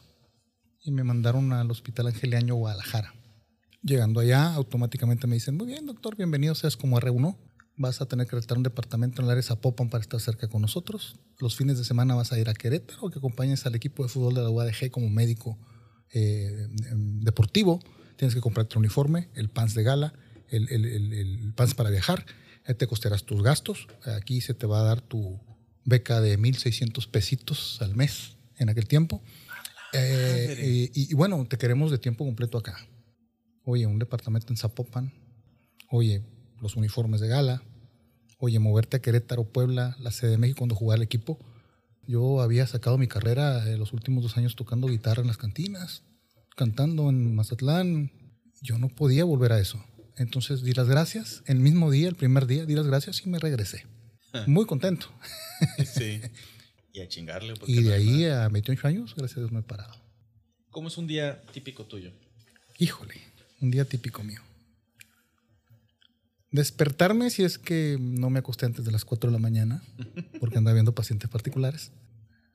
Y 0.85 0.91
me 0.91 1.03
mandaron 1.05 1.53
al 1.53 1.71
Hospital 1.71 2.09
Angeliaño 2.09 2.55
Guadalajara. 2.57 3.15
Llegando 3.83 4.21
allá, 4.21 4.55
automáticamente 4.55 5.27
me 5.27 5.35
dicen, 5.35 5.57
muy 5.57 5.67
bien, 5.67 5.87
doctor, 5.87 6.17
bienvenido, 6.17 6.55
seas 6.55 6.77
como 6.77 6.99
R1. 7.01 7.37
Vas 7.77 8.01
a 8.01 8.07
tener 8.07 8.27
que 8.27 8.37
rentar 8.37 8.57
un 8.57 8.63
departamento 8.63 9.21
en 9.21 9.25
el 9.27 9.31
área 9.31 9.37
de 9.43 9.47
Zapopan 9.49 9.89
para 9.91 10.03
estar 10.03 10.21
cerca 10.21 10.49
con 10.49 10.63
nosotros. 10.63 11.17
Los 11.41 11.57
fines 11.57 11.79
de 11.79 11.85
semana 11.85 12.15
vas 12.15 12.33
a 12.33 12.39
ir 12.39 12.49
a 12.49 12.55
Querétaro, 12.55 13.11
que 13.11 13.19
acompañes 13.19 13.67
al 13.67 13.75
equipo 13.75 14.03
de 14.03 14.09
fútbol 14.09 14.35
de 14.35 14.43
la 14.43 14.51
UADG 14.51 14.91
como 14.91 15.09
médico 15.11 15.59
eh, 16.13 16.69
em, 16.91 17.21
deportivo. 17.21 17.81
Tienes 18.17 18.35
que 18.35 18.41
comprarte 18.41 18.75
el 18.75 18.79
uniforme, 18.79 19.29
el 19.35 19.49
pants 19.51 19.75
de 19.75 19.83
gala, 19.83 20.13
el, 20.49 20.69
el, 20.71 20.85
el- 20.85 21.13
el 21.13 21.53
pants 21.55 21.75
para 21.75 21.91
viajar. 21.91 22.25
Ahí 22.67 22.75
te 22.75 22.87
costearás 22.87 23.25
tus 23.25 23.43
gastos. 23.43 23.89
Aquí 24.17 24.41
se 24.41 24.55
te 24.55 24.67
va 24.67 24.81
a 24.81 24.85
dar 24.85 25.01
tu 25.01 25.41
beca 25.85 26.21
de 26.21 26.39
1.600 26.39 27.11
pesitos 27.11 27.79
al 27.83 27.97
mes 27.97 28.37
en 28.57 28.69
aquel 28.69 28.87
tiempo. 28.87 29.21
Eh, 29.95 30.91
y, 30.95 31.11
y 31.11 31.15
bueno, 31.15 31.47
te 31.47 31.59
queremos 31.59 31.91
de 31.91 31.99
tiempo 31.99 32.25
completo 32.25 32.59
acá. 32.59 32.77
Oye, 33.65 33.87
un 33.87 33.99
departamento 33.99 34.53
en 34.53 34.57
Zapopan. 34.57 35.13
Oye, 35.91 36.23
los 36.61 36.77
uniformes 36.77 37.21
de 37.21 37.29
gala. 37.29 37.63
Oye, 38.39 38.59
moverte 38.59 38.97
a 38.97 39.01
Querétaro, 39.01 39.45
Puebla, 39.45 39.97
la 40.01 40.11
sede 40.11 40.33
de 40.33 40.39
México 40.39 40.59
cuando 40.59 40.75
jugaba 40.75 40.97
el 40.97 41.03
equipo. 41.03 41.39
Yo 42.07 42.43
había 42.43 42.67
sacado 42.67 42.99
mi 42.99 43.07
carrera 43.07 43.71
en 43.71 43.79
los 43.79 43.93
últimos 43.93 44.23
dos 44.23 44.37
años 44.37 44.57
tocando 44.57 44.89
guitarra 44.89 45.23
en 45.23 45.29
las 45.29 45.39
cantinas, 45.39 46.03
cantando 46.57 47.09
en 47.09 47.35
Mazatlán. 47.35 48.13
Yo 48.61 48.79
no 48.79 48.89
podía 48.89 49.25
volver 49.25 49.53
a 49.53 49.61
eso. 49.61 49.83
Entonces 50.17 50.63
di 50.63 50.73
las 50.73 50.89
gracias. 50.89 51.43
El 51.47 51.61
mismo 51.61 51.91
día, 51.91 52.09
el 52.09 52.15
primer 52.15 52.47
día, 52.47 52.67
di 52.67 52.75
las 52.75 52.87
gracias 52.87 53.23
y 53.25 53.31
me 53.31 53.39
regresé. 53.39 53.87
Muy 54.47 54.67
contento. 54.67 55.07
Sí. 55.87 56.21
Y 56.95 57.01
a 57.01 57.09
chingarle. 57.09 57.55
porque 57.55 57.73
Y 57.73 57.83
de 57.83 57.93
ahí 57.93 58.25
a 58.27 58.49
28 58.49 58.87
años, 58.87 59.15
gracias 59.17 59.39
a 59.39 59.41
Dios, 59.41 59.53
no 59.53 59.59
he 59.59 59.63
parado. 59.63 59.93
¿Cómo 60.71 60.87
es 60.87 60.97
un 60.97 61.09
día 61.09 61.43
típico 61.53 61.85
tuyo? 61.85 62.13
Híjole, 62.79 63.15
un 63.61 63.73
día 63.73 63.85
típico 63.85 64.23
mío. 64.23 64.41
Despertarme 66.53 67.31
si 67.31 67.43
es 67.43 67.59
que 67.59 67.99
no 68.01 68.31
me 68.31 68.39
acosté 68.39 68.67
antes 68.67 68.85
de 68.85 68.93
las 68.93 69.05
4 69.05 69.29
de 69.29 69.33
la 69.33 69.41
mañana, 69.41 69.83
porque 70.41 70.57
andaba 70.57 70.75
viendo 70.75 70.95
pacientes 70.95 71.29
particulares. 71.29 71.91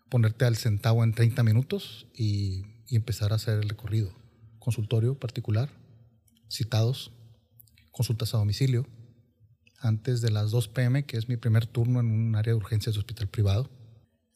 Ponerte 0.07 0.45
al 0.45 0.55
centavo 0.55 1.03
en 1.03 1.13
30 1.13 1.43
minutos 1.43 2.07
y, 2.15 2.63
y 2.87 2.95
empezar 2.95 3.33
a 3.33 3.35
hacer 3.35 3.59
el 3.59 3.67
recorrido. 3.67 4.13
Consultorio 4.57 5.19
particular, 5.19 5.69
citados, 6.49 7.11
consultas 7.91 8.33
a 8.33 8.37
domicilio, 8.37 8.87
antes 9.81 10.21
de 10.21 10.31
las 10.31 10.51
2 10.51 10.69
pm, 10.69 11.03
que 11.03 11.17
es 11.17 11.27
mi 11.27 11.35
primer 11.35 11.65
turno 11.65 11.99
en 11.99 12.07
un 12.07 12.37
área 12.37 12.53
de 12.53 12.57
urgencias 12.57 12.95
de 12.95 12.99
hospital 12.99 13.27
privado, 13.27 13.69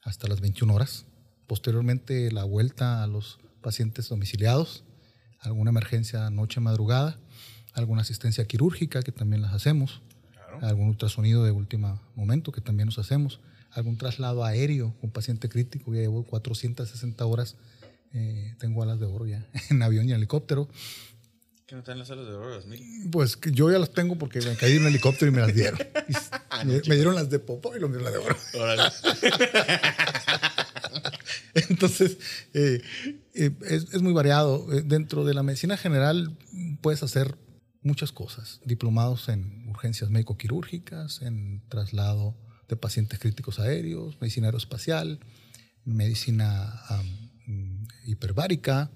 hasta 0.03 0.27
las 0.27 0.41
21 0.41 0.74
horas. 0.74 1.05
Posteriormente, 1.48 2.31
la 2.31 2.43
vuelta 2.43 3.03
a 3.03 3.07
los 3.07 3.39
pacientes 3.62 4.10
domiciliados, 4.10 4.83
alguna 5.39 5.72
emergencia 5.72 6.29
noche 6.29 6.60
madrugada, 6.60 7.19
alguna 7.74 8.01
asistencia 8.01 8.45
quirúrgica 8.45 9.01
que 9.01 9.12
también 9.12 9.41
las 9.41 9.53
hacemos, 9.53 10.01
algún 10.62 10.89
ultrasonido 10.89 11.43
de 11.43 11.51
último 11.51 12.00
momento 12.15 12.51
que 12.51 12.62
también 12.62 12.88
nos 12.88 13.00
hacemos, 13.00 13.39
algún 13.72 13.98
traslado 13.98 14.43
aéreo 14.43 14.93
con 15.01 15.10
paciente 15.10 15.50
crítico, 15.50 15.93
ya 15.93 16.01
llevo 16.01 16.24
460 16.24 17.25
horas, 17.25 17.55
eh, 18.13 18.53
tengo 18.60 18.83
alas 18.83 19.00
de 19.00 19.07
oro 19.07 19.25
ya, 19.25 19.45
en 19.69 19.81
avión 19.81 20.07
y 20.07 20.12
helicóptero. 20.12 20.69
¿Que 21.67 21.75
no 21.75 21.79
están 21.79 21.98
las 21.98 22.10
salas 22.10 22.27
de 22.27 22.34
oro 22.34 22.55
las 22.55 22.65
mil? 22.65 23.10
Pues 23.12 23.38
que 23.38 23.51
yo 23.51 23.72
ya 23.72 23.79
las 23.79 23.93
tengo 23.93 24.17
porque 24.17 24.41
me 24.41 24.55
caí 24.55 24.74
de 24.74 24.79
un 24.79 24.88
helicóptero 24.88 25.32
y 25.32 25.36
me 25.36 25.41
las 25.41 25.53
dieron. 25.53 25.79
Ah, 26.55 26.63
me, 26.65 26.82
me 26.88 26.96
dieron 26.96 27.15
las 27.15 27.32
de 27.32 27.39
Popó 27.39 27.75
y 27.75 27.79
lo 27.79 27.88
dieron 27.88 28.03
las 28.03 28.13
de 28.13 28.20
oro. 28.20 28.38
Entonces, 31.55 32.17
eh, 32.53 32.79
eh, 33.34 33.51
es, 33.63 33.91
es 33.91 34.01
muy 34.03 34.13
variado. 34.13 34.72
Eh, 34.72 34.84
Dentro 34.86 35.25
de 35.25 35.34
la 35.34 35.41
medicina 35.41 35.77
general 35.77 36.38
puedes 36.82 37.01
hacer 37.01 37.38
muchas 37.82 38.12
cosas. 38.12 38.62
Diplomados 38.65 39.29
en 39.29 39.67
urgencias 39.67 40.10
médico-quirúrgicas, 40.10 41.22
en 41.22 41.63
traslado 41.70 42.36
de 42.67 42.75
pacientes 42.75 43.20
críticos 43.20 43.60
aéreos, 43.60 44.17
medicina 44.22 44.48
aeroespacial, 44.48 45.20
medicina 45.86 46.82
mm, 47.48 47.84
hiperbárica. 48.05 48.91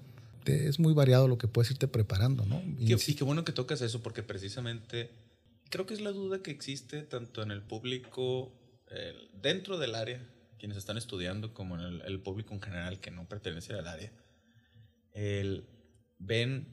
Te- 0.48 0.68
Es 0.68 0.78
muy 0.78 0.92
variado 0.94 1.28
lo 1.28 1.38
que 1.38 1.48
puedes 1.48 1.70
irte 1.70 1.88
preparando, 1.88 2.44
¿no? 2.46 2.62
Y 2.78 2.86
Qué- 2.86 2.98
sí- 2.98 3.14
qué 3.14 3.24
bueno 3.24 3.44
que 3.44 3.52
tocas 3.52 3.80
eso, 3.82 4.02
porque 4.02 4.22
precisamente 4.22 5.10
creo 5.70 5.84
que 5.86 5.94
es 5.94 6.00
la 6.00 6.12
duda 6.12 6.42
que 6.42 6.50
existe 6.50 7.02
tanto 7.02 7.42
en 7.42 7.50
el 7.50 7.62
público, 7.62 8.52
dentro 9.42 9.78
del 9.78 9.94
área, 9.94 10.26
quienes 10.58 10.78
están 10.78 10.96
estudiando, 10.96 11.52
como 11.52 11.74
en 11.78 11.82
el, 11.82 12.00
el 12.02 12.20
público 12.20 12.54
en 12.54 12.62
general 12.62 13.00
que 13.00 13.10
no 13.10 13.28
pertenece 13.28 13.74
al 13.74 13.86
área. 13.86 14.10
El, 15.12 15.64
ven 16.18 16.68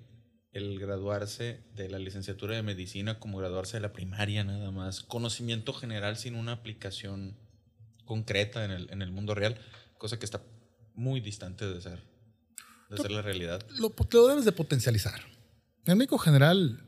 el 0.53 0.79
graduarse 0.79 1.59
de 1.75 1.89
la 1.89 1.99
licenciatura 1.99 2.55
de 2.55 2.63
medicina 2.63 3.19
como 3.19 3.37
graduarse 3.39 3.75
de 3.77 3.81
la 3.81 3.91
primaria 3.91 4.43
nada 4.45 4.71
más, 4.71 5.01
conocimiento 5.03 5.73
general 5.73 6.15
sin 6.15 6.35
una 6.35 6.53
aplicación 6.53 7.37
concreta 8.05 8.63
en 8.63 8.71
el, 8.71 8.89
en 8.91 9.01
el 9.01 9.11
mundo 9.11 9.35
real, 9.35 9.57
cosa 9.97 10.17
que 10.17 10.25
está 10.25 10.41
muy 10.93 11.19
distante 11.19 11.65
de 11.67 11.81
ser, 11.81 11.99
de 12.89 12.97
ser 12.97 13.11
la 13.11 13.21
realidad. 13.21 13.65
lo, 13.77 13.93
lo 14.11 14.27
debes 14.27 14.45
de 14.45 14.51
potencializar. 14.51 15.21
El 15.85 15.95
médico 15.95 16.17
general 16.17 16.83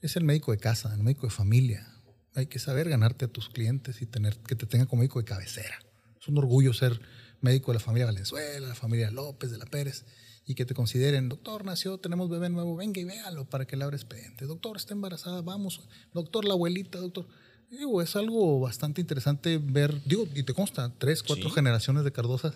es 0.00 0.16
el 0.16 0.24
médico 0.24 0.52
de 0.52 0.58
casa, 0.58 0.94
el 0.94 1.02
médico 1.02 1.26
de 1.26 1.30
familia. 1.30 1.86
Hay 2.34 2.46
que 2.46 2.58
saber 2.58 2.88
ganarte 2.88 3.24
a 3.24 3.28
tus 3.28 3.48
clientes 3.48 4.00
y 4.00 4.06
tener 4.06 4.36
que 4.38 4.54
te 4.54 4.66
tengan 4.66 4.86
como 4.86 5.00
médico 5.00 5.18
de 5.18 5.24
cabecera. 5.24 5.78
Es 6.20 6.28
un 6.28 6.38
orgullo 6.38 6.72
ser 6.72 7.00
médico 7.40 7.72
de 7.72 7.78
la 7.78 7.84
familia 7.84 8.06
Valenzuela, 8.06 8.68
la 8.68 8.74
familia 8.74 9.10
López, 9.10 9.50
de 9.50 9.58
la 9.58 9.66
Pérez, 9.66 10.04
y 10.44 10.54
que 10.54 10.64
te 10.64 10.74
consideren, 10.74 11.28
doctor, 11.28 11.64
nació, 11.64 11.98
tenemos 11.98 12.30
bebé 12.30 12.48
nuevo, 12.48 12.74
venga 12.76 13.00
y 13.00 13.04
véalo 13.04 13.44
para 13.44 13.66
que 13.66 13.76
le 13.76 13.84
abra 13.84 13.96
expediente. 13.96 14.46
Doctor, 14.46 14.76
está 14.76 14.94
embarazada, 14.94 15.42
vamos. 15.42 15.82
Doctor, 16.14 16.44
la 16.44 16.54
abuelita, 16.54 16.98
doctor. 16.98 17.26
Digo, 17.70 18.00
es 18.00 18.16
algo 18.16 18.60
bastante 18.60 19.00
interesante 19.00 19.58
ver, 19.62 20.02
digo, 20.04 20.26
y 20.34 20.42
te 20.44 20.54
consta, 20.54 20.92
tres, 20.98 21.22
cuatro 21.22 21.48
Sí. 21.50 21.54
generaciones 21.54 22.02
de 22.04 22.12
Cardosas 22.12 22.54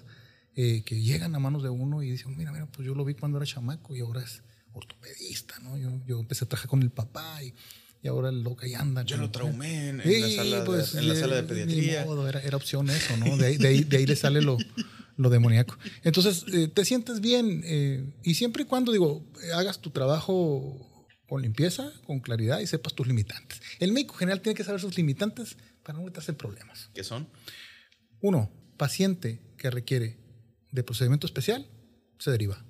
eh, 0.57 0.83
que 0.85 1.01
llegan 1.01 1.35
a 1.35 1.39
manos 1.39 1.63
de 1.63 1.71
uno 1.71 2.03
y 2.03 2.11
dicen, 2.11 2.37
mira, 2.37 2.53
mira, 2.53 2.67
pues 2.67 2.87
yo 2.87 2.95
lo 2.95 3.05
vi 3.05 3.15
cuando 3.15 3.39
era 3.39 3.47
chamaco 3.47 3.95
y 3.97 4.01
ahora 4.01 4.23
es 4.23 4.43
ortopedista, 4.73 5.59
¿no? 5.61 5.77
Yo, 5.79 5.91
yo 6.07 6.21
empecé 6.21 6.45
a 6.45 6.49
trabajar 6.49 6.69
con 6.71 6.83
el 6.83 6.91
papá 6.91 7.43
y, 7.43 7.55
y 8.03 8.09
ahora 8.09 8.29
el 8.31 8.43
loca 8.43 8.67
y 8.67 8.75
anda. 8.75 9.03
Yo 9.03 9.17
lo 9.17 9.31
traumé 9.31 9.89
en, 9.91 10.01
en 10.01 10.21
la, 10.21 10.29
sala 10.31 10.61
de- 10.61 10.67
pues, 10.67 10.95
en 10.95 11.09
la 11.09 11.15
sala 11.15 11.37
de 11.37 11.43
pediatría. 11.45 12.05
modo, 12.05 12.29
era, 12.29 12.41
era 12.41 12.57
opción 12.57 12.89
eso, 12.91 13.17
¿no? 13.17 13.37
De 13.37 13.47
ahí, 13.47 13.57
de 13.57 13.69
ahí, 13.69 13.85
de 13.85 13.97
ahí 13.99 14.07
le 14.07 14.17
sale 14.17 14.41
lo, 14.43 14.57
lo 15.17 15.31
demoníaco. 15.31 15.79
Entonces, 16.05 16.45
eh, 16.53 16.69
te 16.69 16.85
sientes 16.85 17.21
bien 17.21 17.63
eh, 17.65 18.05
y 18.23 18.35
siempre 18.35 18.63
y 18.65 18.67
cuando, 18.67 18.93
digo, 18.93 19.25
hagas 19.55 19.81
tu 19.81 19.91
trabajo 19.91 20.89
con 21.29 21.41
limpieza, 21.43 21.91
con 22.07 22.21
claridad 22.21 22.61
y 22.61 22.67
sepas 22.67 22.95
tus 22.95 23.07
limitantes. 23.07 23.61
El 23.79 23.93
médico 23.93 24.15
general 24.15 24.41
tiene 24.43 24.55
que 24.57 24.65
saber 24.65 24.81
sus 24.81 24.97
limitantes 24.97 25.57
para 25.83 25.99
no 25.99 26.05
meterse 26.05 26.31
en 26.33 26.37
problemas. 26.37 26.91
¿Qué 26.95 27.05
son? 27.05 27.27
Uno, 28.21 28.51
paciente 28.77 29.41
que 29.57 29.71
requiere 29.71 30.19
de 30.73 30.83
procedimiento 30.83 31.27
especial, 31.27 31.67
se 32.19 32.31
deriva. 32.31 32.65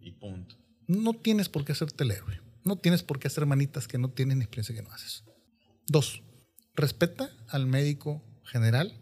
Y 0.00 0.10
punto. 0.12 0.56
No 0.88 1.12
tienes 1.14 1.48
por 1.48 1.64
qué 1.64 1.72
hacerte 1.72 2.04
el 2.04 2.10
héroe. 2.10 2.40
No 2.64 2.76
tienes 2.76 3.02
por 3.02 3.18
qué 3.18 3.28
hacer 3.28 3.46
manitas 3.46 3.86
que 3.88 3.98
no 3.98 4.08
tienen 4.10 4.40
experiencia 4.42 4.74
que 4.74 4.82
no 4.82 4.90
haces. 4.92 5.24
Dos, 5.86 6.22
respeta 6.74 7.30
al 7.48 7.66
médico 7.66 8.22
general 8.44 8.92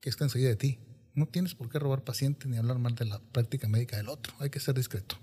que 0.00 0.08
está 0.10 0.24
enseguida 0.24 0.48
de 0.50 0.56
ti. 0.56 0.78
No 1.14 1.26
tienes 1.26 1.54
por 1.54 1.68
qué 1.68 1.78
robar 1.78 2.02
pacientes 2.04 2.48
ni 2.48 2.56
hablar 2.56 2.78
mal 2.78 2.94
de 2.94 3.04
la 3.04 3.20
práctica 3.20 3.68
médica 3.68 3.96
del 3.96 4.08
otro. 4.08 4.32
Hay 4.38 4.50
que 4.50 4.60
ser 4.60 4.74
discreto. 4.74 5.16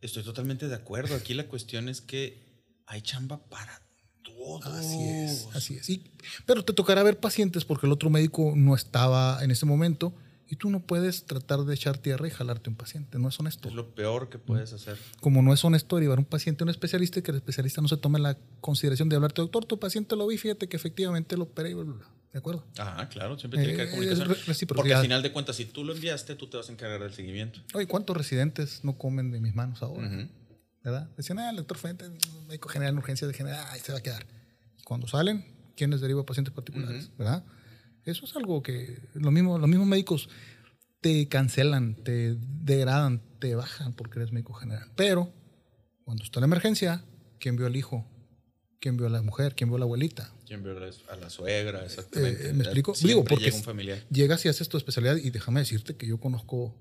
Estoy 0.00 0.24
totalmente 0.24 0.68
de 0.68 0.74
acuerdo. 0.74 1.14
Aquí 1.14 1.34
la 1.34 1.46
cuestión 1.46 1.88
es 1.88 2.00
que 2.00 2.42
hay 2.86 3.00
chamba 3.02 3.38
para 3.48 3.80
todos. 4.22 4.66
Así 4.66 5.02
es, 5.08 5.46
así 5.54 5.76
es. 5.76 5.88
Y- 5.90 6.10
pero 6.46 6.64
te 6.64 6.72
tocará 6.72 7.02
ver 7.02 7.18
pacientes 7.20 7.64
porque 7.64 7.86
el 7.86 7.92
otro 7.92 8.10
médico 8.10 8.52
no 8.56 8.74
estaba 8.74 9.42
en 9.44 9.50
ese 9.50 9.66
momento 9.66 10.14
y 10.48 10.56
tú 10.56 10.70
no 10.70 10.80
puedes 10.80 11.24
tratar 11.26 11.64
de 11.64 11.74
echar 11.74 11.98
tierra 11.98 12.26
y 12.28 12.30
jalarte 12.30 12.70
un 12.70 12.76
paciente. 12.76 13.18
No 13.18 13.28
es 13.28 13.38
honesto. 13.40 13.68
Es 13.68 13.74
lo 13.74 13.94
peor 13.94 14.28
que 14.28 14.38
puedes 14.38 14.72
hacer. 14.72 14.96
como 15.20 15.42
no 15.42 15.52
es 15.52 15.64
honesto 15.64 15.96
derivar 15.96 16.18
un 16.18 16.24
paciente 16.24 16.62
a 16.62 16.64
un 16.66 16.70
especialista 16.70 17.18
y 17.18 17.22
que 17.22 17.32
el 17.32 17.38
especialista 17.38 17.80
no 17.82 17.88
se 17.88 17.96
tome 17.96 18.18
la 18.20 18.36
consideración 18.60 19.08
de 19.08 19.16
hablarte, 19.16 19.42
doctor, 19.42 19.64
tu 19.64 19.78
paciente 19.78 20.14
lo 20.16 20.26
vi, 20.26 20.38
fíjate 20.38 20.68
que 20.68 20.76
efectivamente 20.76 21.36
lo 21.36 21.44
operé 21.44 21.70
y 21.70 21.74
bla, 21.74 21.84
bla, 21.84 21.94
bla". 21.94 22.06
¿De 22.32 22.38
acuerdo? 22.40 22.64
Ajá, 22.78 23.08
claro, 23.08 23.38
siempre 23.38 23.58
tiene 23.60 23.74
que 23.74 23.80
haber 23.82 23.88
Eh, 23.94 23.96
comunicación. 23.96 24.28
reciprocidad. 24.46 24.76
Porque 24.76 24.94
al 24.94 25.02
final 25.02 25.22
de 25.22 25.32
cuentas, 25.32 25.56
si 25.56 25.64
tú 25.64 25.84
lo 25.84 25.94
enviaste, 25.94 26.34
tú 26.36 26.46
te 26.48 26.58
vas 26.58 26.68
a 26.68 26.72
encargar 26.72 27.00
del 27.00 27.14
seguimiento. 27.14 27.60
Oye, 27.74 27.86
¿cuántos 27.86 28.14
residentes 28.16 28.84
no 28.84 28.98
comen 28.98 29.30
de 29.30 29.40
mis 29.40 29.54
manos 29.54 29.82
ahora? 29.82 30.06
Ujú. 30.06 30.28
¿Verdad? 30.84 31.08
Decían, 31.16 31.38
ah, 31.38 31.50
el 31.50 31.56
doctor 31.56 31.78
Fuentes, 31.78 32.10
médico 32.46 32.68
general 32.68 32.92
en 32.92 32.98
urgencias 32.98 33.26
de 33.28 33.34
general, 33.34 33.64
ahí 33.70 33.80
se 33.80 33.90
va 33.90 33.98
a 33.98 34.02
quedar. 34.02 34.26
Cuando 34.84 35.08
salen, 35.08 35.44
¿quién 35.76 35.90
les 35.90 36.00
deriva 36.02 36.20
a 36.20 36.26
pacientes 36.26 36.52
particulares? 36.54 37.10
¿Verdad? 37.18 37.42
Eso 38.06 38.24
es 38.24 38.36
algo 38.36 38.62
que 38.62 39.00
lo 39.14 39.30
mismo, 39.30 39.58
los 39.58 39.68
mismos 39.68 39.86
médicos 39.86 40.28
te 41.00 41.28
cancelan, 41.28 41.96
te 41.96 42.36
degradan, 42.38 43.20
te 43.40 43.54
bajan 43.54 43.92
porque 43.92 44.20
eres 44.20 44.32
médico 44.32 44.54
general. 44.54 44.90
Pero 44.96 45.32
cuando 46.04 46.22
está 46.24 46.40
la 46.40 46.46
emergencia, 46.46 47.04
¿quién 47.38 47.56
vio 47.56 47.66
al 47.66 47.76
hijo? 47.76 48.06
¿Quién 48.80 48.96
vio 48.96 49.08
a 49.08 49.10
la 49.10 49.22
mujer? 49.22 49.54
¿Quién 49.56 49.68
vio 49.68 49.76
a 49.76 49.78
la 49.80 49.84
abuelita? 49.86 50.32
¿Quién 50.46 50.62
vio 50.62 50.76
a 50.76 51.16
la 51.16 51.30
suegra? 51.30 51.84
Exactamente. 51.84 52.50
Eh, 52.50 52.52
¿Me 52.52 52.62
explico? 52.62 52.94
Siempre 52.94 53.14
Digo, 53.14 53.24
porque 53.24 53.44
llega 53.44 53.56
un 53.56 53.62
familiar. 53.64 54.04
llegas 54.10 54.44
y 54.44 54.48
haces 54.48 54.68
tu 54.68 54.76
especialidad 54.76 55.16
y 55.16 55.30
déjame 55.30 55.60
decirte 55.60 55.96
que 55.96 56.06
yo 56.06 56.20
conozco 56.20 56.76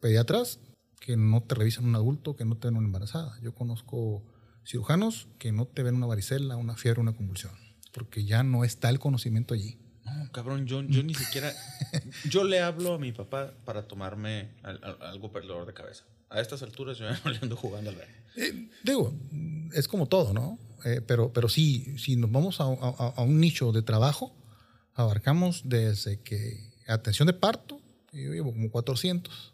pediatras 0.00 0.60
que 0.98 1.16
no 1.16 1.42
te 1.42 1.54
revisan 1.54 1.84
un 1.84 1.94
adulto, 1.94 2.36
que 2.36 2.44
no 2.44 2.56
te 2.56 2.68
ven 2.68 2.76
una 2.76 2.86
embarazada. 2.86 3.38
Yo 3.42 3.54
conozco 3.54 4.24
cirujanos 4.64 5.28
que 5.38 5.52
no 5.52 5.66
te 5.66 5.82
ven 5.82 5.96
una 5.96 6.06
varicela, 6.06 6.56
una 6.56 6.76
fiebre, 6.76 7.00
una 7.00 7.14
convulsión, 7.14 7.52
porque 7.92 8.24
ya 8.24 8.42
no 8.42 8.64
está 8.64 8.88
el 8.88 8.98
conocimiento 8.98 9.54
allí. 9.54 9.78
No, 10.04 10.32
cabrón, 10.32 10.66
yo, 10.66 10.82
yo 10.82 11.02
ni 11.02 11.14
siquiera. 11.14 11.52
Yo 12.30 12.44
le 12.44 12.60
hablo 12.60 12.94
a 12.94 12.98
mi 12.98 13.12
papá 13.12 13.52
para 13.64 13.86
tomarme 13.86 14.50
al- 14.62 14.80
al- 14.82 15.02
algo 15.02 15.28
dolor 15.28 15.66
de 15.66 15.72
cabeza. 15.74 16.04
A 16.28 16.40
estas 16.40 16.62
alturas 16.62 16.96
yo 16.98 17.08
ya 17.10 17.20
no 17.24 17.30
le 17.30 17.38
ando 17.42 17.56
jugando 17.56 17.90
al. 17.90 17.96
Eh, 18.36 18.68
digo, 18.84 19.12
es 19.74 19.88
como 19.88 20.06
todo, 20.06 20.32
¿no? 20.32 20.58
Eh, 20.84 21.00
pero, 21.06 21.32
pero 21.32 21.48
sí, 21.48 21.98
si 21.98 22.16
nos 22.16 22.30
vamos 22.30 22.60
a, 22.60 22.64
a- 22.64 23.14
a 23.16 23.22
un 23.22 23.40
nicho 23.40 23.72
de 23.72 23.82
trabajo, 23.82 24.34
abarcamos 24.94 25.62
desde 25.64 26.20
que 26.20 26.70
atención 26.88 27.26
de 27.26 27.32
parto, 27.34 27.80
yo 28.12 28.32
llevo 28.32 28.52
como 28.52 28.70
400, 28.70 29.52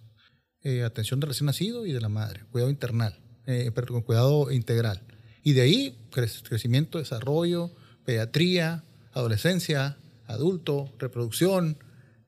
eh, 0.62 0.82
atención 0.82 1.20
de 1.20 1.26
recién 1.26 1.46
nacido 1.46 1.86
y 1.86 1.92
de 1.92 2.00
la 2.00 2.08
madre, 2.08 2.44
cuidado 2.50 2.70
internal, 2.70 3.18
eh, 3.46 3.70
perdón, 3.74 4.02
cuidado 4.02 4.50
integral. 4.52 5.02
Y 5.42 5.52
de 5.52 5.60
ahí, 5.62 5.98
cre- 6.10 6.42
crecimiento, 6.42 6.98
desarrollo, 6.98 7.70
pediatría, 8.04 8.84
adolescencia, 9.12 9.96
adulto, 10.26 10.92
reproducción, 10.98 11.78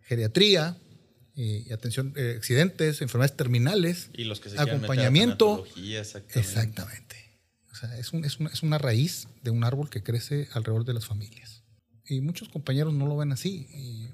geriatría, 0.01 0.77
eh, 1.37 1.65
y 1.69 1.73
atención, 1.73 2.13
eh, 2.17 2.35
accidentes, 2.37 3.01
enfermedades 3.01 3.37
terminales. 3.37 4.11
Y 4.15 4.25
los 4.25 4.41
que 4.41 4.51
se 4.51 4.59
Acompañamiento. 4.61 5.65
exactamente. 5.95 6.39
Exactamente. 6.41 7.17
O 7.71 7.75
sea, 7.77 7.97
es, 7.99 8.13
un- 8.13 8.25
es 8.25 8.39
una, 8.41 8.51
es 8.51 8.63
una 8.63 8.79
raíz 8.79 9.29
de 9.43 9.51
un 9.51 9.63
árbol 9.63 9.89
que 9.89 10.03
crece 10.03 10.49
alrededor 10.53 10.85
de 10.85 10.95
las 10.95 11.07
familias. 11.07 11.63
Y 12.05 12.21
muchos 12.21 12.49
compañeros 12.49 12.93
no 12.95 13.07
lo 13.07 13.17
ven 13.17 13.31
así. 13.33 13.69
Y 13.73 14.09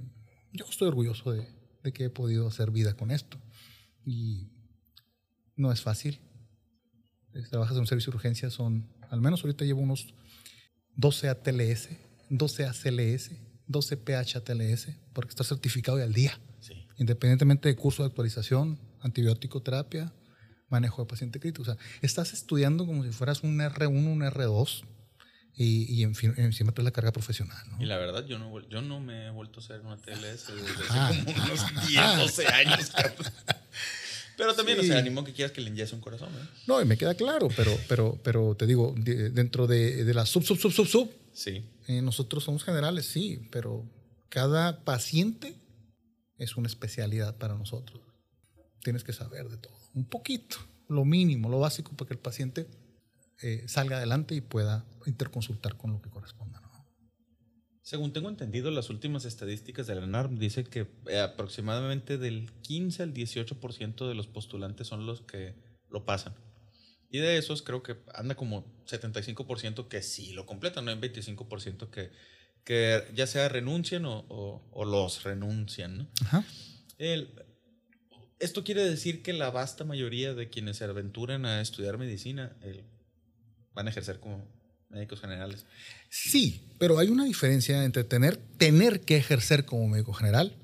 yo 0.53 0.67
estoy 0.69 0.89
orgulloso 0.89 1.31
de, 1.33 1.49
de 1.83 1.93
que 1.93 2.05
he 2.05 2.11
podido 2.11 2.47
hacer 2.47 2.71
vida 2.71 2.95
con 2.95 3.11
esto. 3.11 3.39
Y 4.05 4.51
no 5.57 5.73
es 5.73 5.81
fácil. 5.81 6.19
Trabajas 7.51 7.75
en 7.77 7.81
un 7.81 7.87
servicio 7.87 8.11
de 8.13 8.17
urgencia, 8.17 8.51
son, 8.51 8.87
al 9.11 9.21
menos 9.21 9.43
ahorita 9.43 9.65
llevo 9.65 9.81
unos 9.81 10.15
12 10.97 11.29
ATLS, 11.29 11.89
12 12.29 12.67
ACLS, 12.67 13.31
12 13.67 13.97
PHATLS, 13.97 14.89
porque 15.13 15.31
está 15.31 15.45
certificado 15.45 15.99
y 15.99 16.03
al 16.03 16.13
día 16.13 16.39
Sí. 16.61 16.87
independientemente 16.99 17.69
de 17.69 17.77
curso 17.77 18.03
de 18.03 18.09
actualización, 18.09 18.79
antibiótico 19.03 19.61
terapia, 19.63 20.13
manejo 20.69 21.03
de 21.03 21.09
paciente 21.09 21.39
crítico. 21.41 21.63
O 21.63 21.65
sea, 21.67 21.77
estás 22.01 22.33
estudiando 22.33 22.87
como 22.87 23.05
si 23.05 23.11
fueras 23.11 23.43
un 23.43 23.59
R1, 23.61 23.89
un 23.89 24.21
R2 24.23 24.83
y, 25.57 25.93
y 25.95 26.03
en 26.03 26.15
fin, 26.15 26.35
encima 26.37 26.73
traes 26.73 26.85
la 26.87 26.91
carga 26.91 27.13
profesional. 27.13 27.57
¿no? 27.71 27.83
Y 27.83 27.87
la 27.87 27.97
verdad, 27.99 28.25
yo 28.27 28.39
no, 28.39 28.59
yo 28.69 28.81
no 28.83 28.99
me 29.01 29.27
he 29.27 29.31
vuelto 29.31 29.61
a 29.61 29.63
hacer 29.63 29.81
una 29.83 29.97
TLS 29.99 30.47
desde 30.49 30.89
hace 30.89 31.25
como 31.25 31.45
unos 31.45 31.87
10, 31.89 32.17
12 32.17 32.47
años. 32.49 32.93
Pero 34.37 34.55
también, 34.55 34.79
Sí. 34.81 34.85
o 34.87 34.89
sea, 34.89 34.99
animo 34.99 35.23
que 35.25 35.33
quieras 35.33 35.53
que 35.53 35.61
le 35.61 35.71
inyese 35.71 35.95
un 35.95 36.01
corazón, 36.01 36.31
¿eh? 36.35 36.49
No, 36.67 36.81
y 36.81 36.85
me 36.85 36.97
queda 36.97 37.15
claro, 37.15 37.49
pero, 37.57 37.77
pero, 37.89 38.19
pero 38.23 38.55
te 38.57 38.67
digo, 38.67 38.95
de- 38.97 39.31
dentro 39.31 39.67
de, 39.67 40.05
de 40.05 40.15
la 40.15 40.27
sub, 40.27 40.43
sub, 40.45 40.59
sub, 40.59 40.73
sub, 40.73 40.87
sub, 40.87 41.11
Sí. 41.33 41.65
eh, 41.87 42.03
nosotros 42.03 42.43
somos 42.45 42.65
generales, 42.65 43.07
sí, 43.07 43.47
pero 43.51 43.85
cada 44.29 44.85
paciente 44.85 45.55
es 46.39 46.57
una 46.57 46.67
especialidad 46.67 47.37
para 47.39 47.55
nosotros. 47.55 48.01
Tienes 48.83 49.05
que 49.05 49.13
saber 49.13 49.49
de 49.49 49.57
todo, 49.57 49.75
un 49.95 50.05
poquito, 50.05 50.57
lo 50.89 51.05
mínimo, 51.05 51.49
lo 51.49 51.61
básico 51.61 51.93
para 51.93 52.09
que 52.09 52.15
el 52.15 52.21
paciente 52.21 52.67
eh, 53.43 53.65
salga 53.67 53.97
adelante 53.99 54.35
y 54.35 54.41
pueda 54.41 54.85
interconsultar 55.07 55.77
con 55.77 55.93
lo 55.93 56.03
que 56.03 56.11
corresponda. 56.11 56.44
Según 57.85 58.15
tengo 58.15 58.31
entendido, 58.31 58.71
las 58.71 58.89
últimas 58.89 59.27
estadísticas 59.27 59.87
de 59.87 59.95
la 59.95 60.07
NARM 60.07 60.39
dicen 60.39 60.65
que 60.65 60.87
eh, 61.07 61.21
aproximadamente 61.21 62.17
del 62.17 62.51
15 62.63 63.03
al 63.03 63.13
18% 63.13 64.09
de 64.09 64.15
los 64.15 64.27
postulantes 64.27 64.87
son 64.87 65.05
los 65.05 65.21
que 65.21 65.55
lo 65.91 66.07
pasan. 66.07 66.35
Y 67.11 67.19
de 67.19 67.37
esos 67.37 67.61
creo 67.61 67.83
que 67.83 67.97
anda 68.15 68.37
como 68.37 68.65
75% 68.87 69.87
que 69.89 70.01
sí 70.01 70.33
lo 70.33 70.47
completan, 70.47 70.87
no 70.87 70.93
hay 70.93 70.97
25% 70.99 71.91
que, 71.91 72.11
que 72.65 73.05
ya 73.15 73.27
sea 73.27 73.51
renuncian 73.51 74.07
o, 74.07 74.25
o- 74.31 74.67
o 74.73 74.85
los 74.87 75.23
renuncian. 75.23 75.99
¿no? 75.99 76.09
Ajá. 76.23 76.43
El- 76.97 77.35
esto 78.39 78.65
quiere 78.65 78.83
decir 78.83 79.23
que 79.23 79.35
la 79.35 79.51
vasta 79.51 79.85
mayoría 79.85 80.33
de 80.35 80.49
quienes 80.49 80.79
se 80.79 80.85
aventuran 80.85 81.45
a 81.45 81.61
estudiar 81.61 81.99
medicina 81.99 82.57
el, 82.63 82.85
van 83.75 83.89
a 83.89 83.91
ejercer 83.91 84.21
como 84.21 84.49
médicos 84.95 85.21
generales. 85.21 85.65
Sí, 86.09 86.63
pero 86.79 86.99
hay 86.99 87.09
una 87.09 87.25
diferencia 87.25 87.85
entre 87.85 88.05
tener, 88.05 88.37
tener 88.57 89.01
que 89.01 89.17
ejercer 89.17 89.65
como 89.65 89.87
médico 89.89 90.13
general 90.15 90.57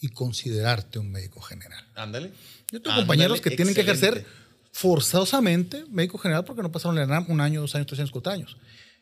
y 0.00 0.08
considerarte 0.08 0.98
un 0.98 1.10
médico 1.10 1.40
general. 1.40 1.84
Ándale. 1.94 2.28
Yo 2.72 2.80
tengo 2.80 2.90
Ándale, 2.92 3.02
compañeros 3.06 3.40
que 3.40 3.50
tienen 3.50 3.74
que 3.74 3.80
ejercer 3.82 4.24
forzosamente 4.72 5.84
médico 5.90 6.18
general 6.18 6.44
porque 6.44 6.62
no 6.62 6.70
pasaron 6.70 6.96
la 6.96 7.02
ENAM 7.02 7.26
un 7.30 7.40
año, 7.40 7.60
dos 7.62 7.74
años, 7.74 7.86
tres 7.86 7.98
años, 8.00 8.10
cuatro 8.10 8.32
años. 8.32 8.56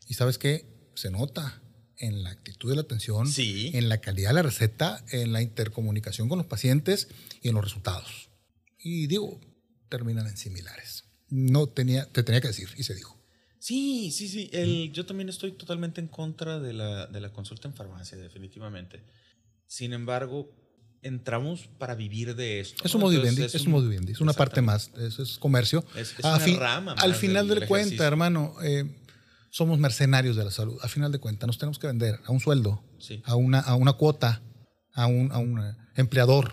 Y 0.08 0.14
sabes 0.14 0.38
qué? 0.38 0.90
Se 0.94 1.10
nota 1.10 1.60
en 1.98 2.22
la 2.22 2.30
actitud 2.30 2.70
de 2.70 2.76
la 2.76 2.82
atención, 2.82 3.26
Sí. 3.28 3.70
en 3.74 3.88
la 3.88 4.00
calidad 4.00 4.30
de 4.30 4.34
la 4.34 4.42
receta, 4.42 5.04
en 5.10 5.32
la 5.32 5.42
intercomunicación 5.42 6.28
con 6.28 6.38
los 6.38 6.46
pacientes 6.46 7.08
y 7.42 7.48
en 7.48 7.54
los 7.54 7.64
resultados. 7.64 8.30
Y 8.78 9.06
digo, 9.06 9.40
terminan 9.88 10.26
en 10.26 10.36
similares. 10.36 11.04
No 11.28 11.66
tenía, 11.68 12.06
te 12.06 12.22
tenía 12.22 12.40
que 12.40 12.48
decir 12.48 12.68
y 12.76 12.84
se 12.84 12.94
dijo. 12.94 13.20
Sí, 13.64 14.10
sí, 14.10 14.28
sí. 14.28 14.50
El, 14.52 14.92
yo 14.92 15.06
también 15.06 15.30
estoy 15.30 15.52
totalmente 15.52 15.98
en 15.98 16.08
contra 16.08 16.60
de 16.60 16.74
la, 16.74 17.06
de 17.06 17.18
la 17.18 17.32
consulta 17.32 17.66
en 17.66 17.72
farmacia, 17.72 18.18
definitivamente. 18.18 19.02
Sin 19.66 19.94
embargo, 19.94 20.50
entramos 21.00 21.66
para 21.78 21.94
vivir 21.94 22.36
de 22.36 22.60
esto. 22.60 22.84
Es 22.84 22.92
¿no? 22.92 22.98
un 22.98 23.00
modo 23.04 23.12
Entonces, 23.14 23.36
vivendi, 23.36 23.56
es 23.56 23.64
un 23.64 23.72
modo 23.72 23.88
vivendi, 23.88 24.12
es 24.12 24.20
una 24.20 24.34
parte 24.34 24.60
más, 24.60 24.90
es, 24.98 25.18
es 25.18 25.38
comercio. 25.38 25.82
Es- 25.96 26.14
es 26.18 26.24
A 26.26 26.36
una 26.36 26.56
rama 26.58 26.92
al 26.98 27.14
final 27.14 27.48
del 27.48 27.60
de 27.60 27.66
cuenta, 27.66 28.06
hermano, 28.06 28.54
eh, 28.62 28.84
somos 29.48 29.78
mercenarios 29.78 30.36
de 30.36 30.44
la 30.44 30.50
salud. 30.50 30.76
Al 30.82 30.90
final 30.90 31.10
de 31.10 31.18
cuentas, 31.18 31.46
nos 31.46 31.56
tenemos 31.56 31.78
que 31.78 31.86
vender 31.86 32.20
a 32.26 32.32
un 32.32 32.40
sueldo, 32.40 32.84
Sí. 32.98 33.22
a, 33.24 33.34
una, 33.34 33.60
a 33.60 33.76
una 33.76 33.94
cuota, 33.94 34.42
a 34.92 35.06
un, 35.06 35.32
a 35.32 35.38
un 35.38 35.74
empleador. 35.96 36.52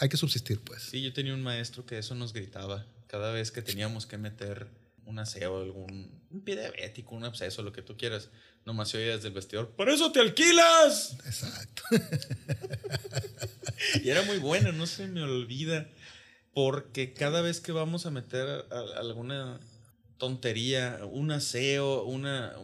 Hay 0.00 0.08
que 0.08 0.16
subsistir, 0.16 0.60
pues. 0.64 0.82
Sí, 0.82 1.00
yo 1.00 1.12
tenía 1.12 1.32
un 1.32 1.42
maestro 1.44 1.86
que 1.86 1.96
eso 1.96 2.16
nos 2.16 2.32
gritaba 2.32 2.86
cada 3.06 3.30
vez 3.30 3.52
que 3.52 3.62
teníamos 3.62 4.06
que 4.06 4.18
meter 4.18 4.79
un 5.10 5.18
aseo, 5.18 5.60
algún 5.62 6.18
un 6.30 6.40
pie 6.42 6.56
diabético, 6.56 7.14
un 7.14 7.24
absceso, 7.24 7.62
lo 7.62 7.72
que 7.72 7.82
tú 7.82 7.96
quieras. 7.96 8.30
Nomás 8.64 8.88
se 8.90 8.98
oía 8.98 9.16
desde 9.16 9.28
el 9.28 9.34
vestidor. 9.34 9.70
¡Por 9.70 9.88
eso 9.90 10.12
te 10.12 10.20
alquilas! 10.20 11.16
Exacto. 11.26 11.82
Y 14.04 14.10
era 14.10 14.22
muy 14.22 14.38
bueno, 14.38 14.72
no 14.72 14.86
se 14.86 15.06
me 15.06 15.22
olvida. 15.22 15.88
Porque 16.52 17.12
cada 17.14 17.40
vez 17.40 17.60
que 17.60 17.72
vamos 17.72 18.06
a 18.06 18.10
meter 18.10 18.46
a- 18.48 18.64
a- 18.70 19.00
alguna 19.00 19.58
tontería, 20.18 21.00
un 21.10 21.30
aseo, 21.30 22.04
una, 22.04 22.54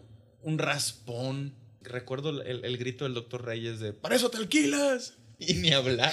un 0.42 0.58
raspón, 0.58 1.54
recuerdo 1.80 2.42
el, 2.42 2.64
el 2.64 2.76
grito 2.78 3.04
del 3.04 3.14
doctor 3.14 3.44
Reyes 3.44 3.80
de 3.80 3.92
¡Para 3.92 4.16
eso 4.16 4.28
te 4.30 4.36
alquilas! 4.38 5.14
Y 5.38 5.54
ni 5.54 5.72
hablar. 5.72 6.12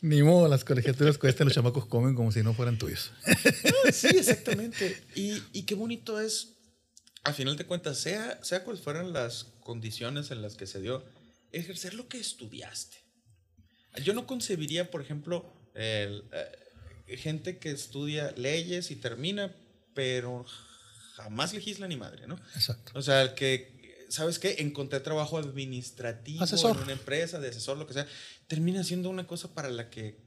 Ni 0.00 0.22
modo, 0.22 0.48
las 0.48 0.64
colegiaturas 0.64 1.16
cuestan, 1.16 1.46
los 1.46 1.54
chamacos 1.54 1.86
comen 1.86 2.14
como 2.14 2.32
si 2.32 2.42
no 2.42 2.54
fueran 2.54 2.78
tuyos. 2.78 3.12
Sí, 3.92 4.08
exactamente. 4.08 5.02
Y, 5.14 5.42
y 5.52 5.62
qué 5.62 5.74
bonito 5.74 6.20
es, 6.20 6.56
a 7.22 7.32
final 7.32 7.56
de 7.56 7.64
cuentas, 7.64 7.98
sea, 7.98 8.42
sea 8.42 8.64
cuáles 8.64 8.82
fueran 8.82 9.12
las 9.12 9.44
condiciones 9.60 10.30
en 10.30 10.42
las 10.42 10.56
que 10.56 10.66
se 10.66 10.80
dio, 10.80 11.04
ejercer 11.52 11.94
lo 11.94 12.08
que 12.08 12.18
estudiaste. 12.18 12.98
Yo 14.02 14.12
no 14.12 14.26
concebiría, 14.26 14.90
por 14.90 15.00
ejemplo, 15.00 15.52
el, 15.74 16.24
eh, 16.32 17.16
gente 17.16 17.58
que 17.58 17.70
estudia 17.70 18.32
leyes 18.36 18.90
y 18.90 18.96
termina, 18.96 19.54
pero 19.94 20.44
jamás 21.14 21.54
legisla 21.54 21.86
ni 21.86 21.96
madre, 21.96 22.26
¿no? 22.26 22.38
Exacto. 22.54 22.92
O 22.94 23.02
sea, 23.02 23.22
el 23.22 23.34
que, 23.34 23.73
¿sabes 24.08 24.38
qué? 24.38 24.56
Encontré 24.58 25.00
trabajo 25.00 25.38
administrativo 25.38 26.42
Asesor. 26.42 26.76
en 26.76 26.82
una 26.84 26.92
empresa, 26.92 27.40
de 27.40 27.48
asesor, 27.48 27.78
lo 27.78 27.86
que 27.86 27.94
sea. 27.94 28.06
Termina 28.46 28.84
siendo 28.84 29.10
una 29.10 29.26
cosa 29.26 29.54
para 29.54 29.68
la 29.70 29.90
que 29.90 30.18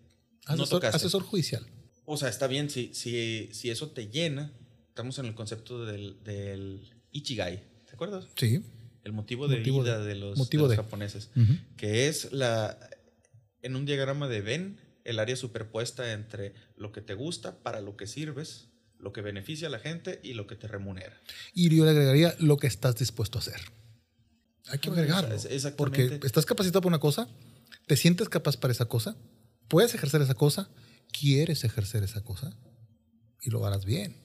no 0.55 0.65
tocaste. 0.65 0.97
asesor 0.97 1.23
judicial. 1.23 1.65
O 2.05 2.17
sea, 2.17 2.29
está 2.29 2.47
bien 2.47 2.69
si, 2.69 2.93
si, 2.93 3.49
si 3.53 3.69
eso 3.69 3.91
te 3.91 4.07
llena. 4.09 4.51
Estamos 4.89 5.19
en 5.19 5.25
el 5.25 5.35
concepto 5.35 5.85
del, 5.85 6.23
del 6.23 6.89
Ichigai. 7.11 7.63
¿Te 7.85 7.93
acuerdas? 7.93 8.25
Sí. 8.35 8.61
El 9.03 9.13
motivo 9.13 9.47
de 9.47 9.57
Motivo 9.57 9.83
vida 9.83 9.99
de- 9.99 10.05
de, 10.07 10.15
los, 10.15 10.37
motivo 10.37 10.63
de 10.67 10.75
los 10.75 10.77
de. 10.77 10.83
japoneses. 10.83 11.29
Que 11.77 12.07
es 12.07 12.31
la. 12.33 12.77
En 13.61 13.75
un 13.75 13.85
diagrama 13.85 14.27
de 14.27 14.41
Venn, 14.41 14.79
el 15.03 15.19
área 15.19 15.35
superpuesta 15.35 16.13
entre 16.13 16.53
lo 16.75 16.91
que 16.91 17.01
te 17.01 17.13
gusta, 17.13 17.59
para 17.63 17.81
lo 17.81 17.95
que 17.97 18.07
sirves, 18.07 18.67
lo 18.99 19.13
que 19.13 19.21
beneficia 19.21 19.67
a 19.67 19.71
la 19.71 19.79
gente 19.79 20.19
y 20.23 20.33
lo 20.33 20.47
que 20.47 20.55
te 20.55 20.67
remunera. 20.67 21.21
Y 21.53 21.75
yo 21.75 21.86
le 21.86 21.91
agregaría 21.91 22.36
lo 22.39 22.57
que 22.57 22.67
estás 22.67 22.95
dispuesto 22.95 23.38
a 23.38 23.41
hacer. 23.41 23.62
Hay 24.67 24.79
que 24.79 24.89
agregarlo. 24.89 25.36
Porque 25.77 26.19
estás 26.23 26.45
capacitado 26.45 26.81
para 26.81 26.89
una 26.89 26.99
cosa, 26.99 27.29
¿Te 27.88 27.95
sientes 27.95 28.27
capaz 28.27 28.57
para 28.57 28.73
esa 28.73 28.86
cosa? 28.86 29.15
¿Puedes 29.69 29.95
ejercer 29.95 30.21
esa 30.21 30.33
cosa? 30.33 30.69
¿Quieres 31.17 31.63
ejercer 31.63 32.03
esa 32.03 32.21
cosa? 32.21 32.55
Y 33.41 33.49
lo 33.49 33.65
harás 33.65 33.86
bien. 33.86 34.17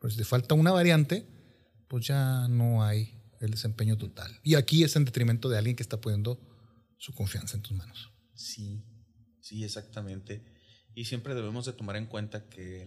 Pero 0.00 0.10
si 0.10 0.16
te 0.16 0.24
falta 0.24 0.54
una 0.54 0.72
variante, 0.72 1.26
pues 1.86 2.06
ya 2.06 2.48
no 2.48 2.82
hay 2.82 3.20
el 3.40 3.50
desempeño 3.50 3.98
total. 3.98 4.40
Y 4.42 4.54
aquí 4.54 4.84
es 4.84 4.96
en 4.96 5.04
detrimento 5.04 5.50
de 5.50 5.58
alguien 5.58 5.76
que 5.76 5.82
está 5.82 6.00
poniendo 6.00 6.40
su 6.96 7.12
confianza 7.12 7.56
en 7.56 7.62
tus 7.62 7.72
manos. 7.72 8.10
Sí, 8.34 8.82
sí, 9.40 9.64
exactamente. 9.64 10.42
Y 11.00 11.06
siempre 11.06 11.34
debemos 11.34 11.64
de 11.64 11.72
tomar 11.72 11.96
en 11.96 12.04
cuenta 12.04 12.50
que 12.50 12.84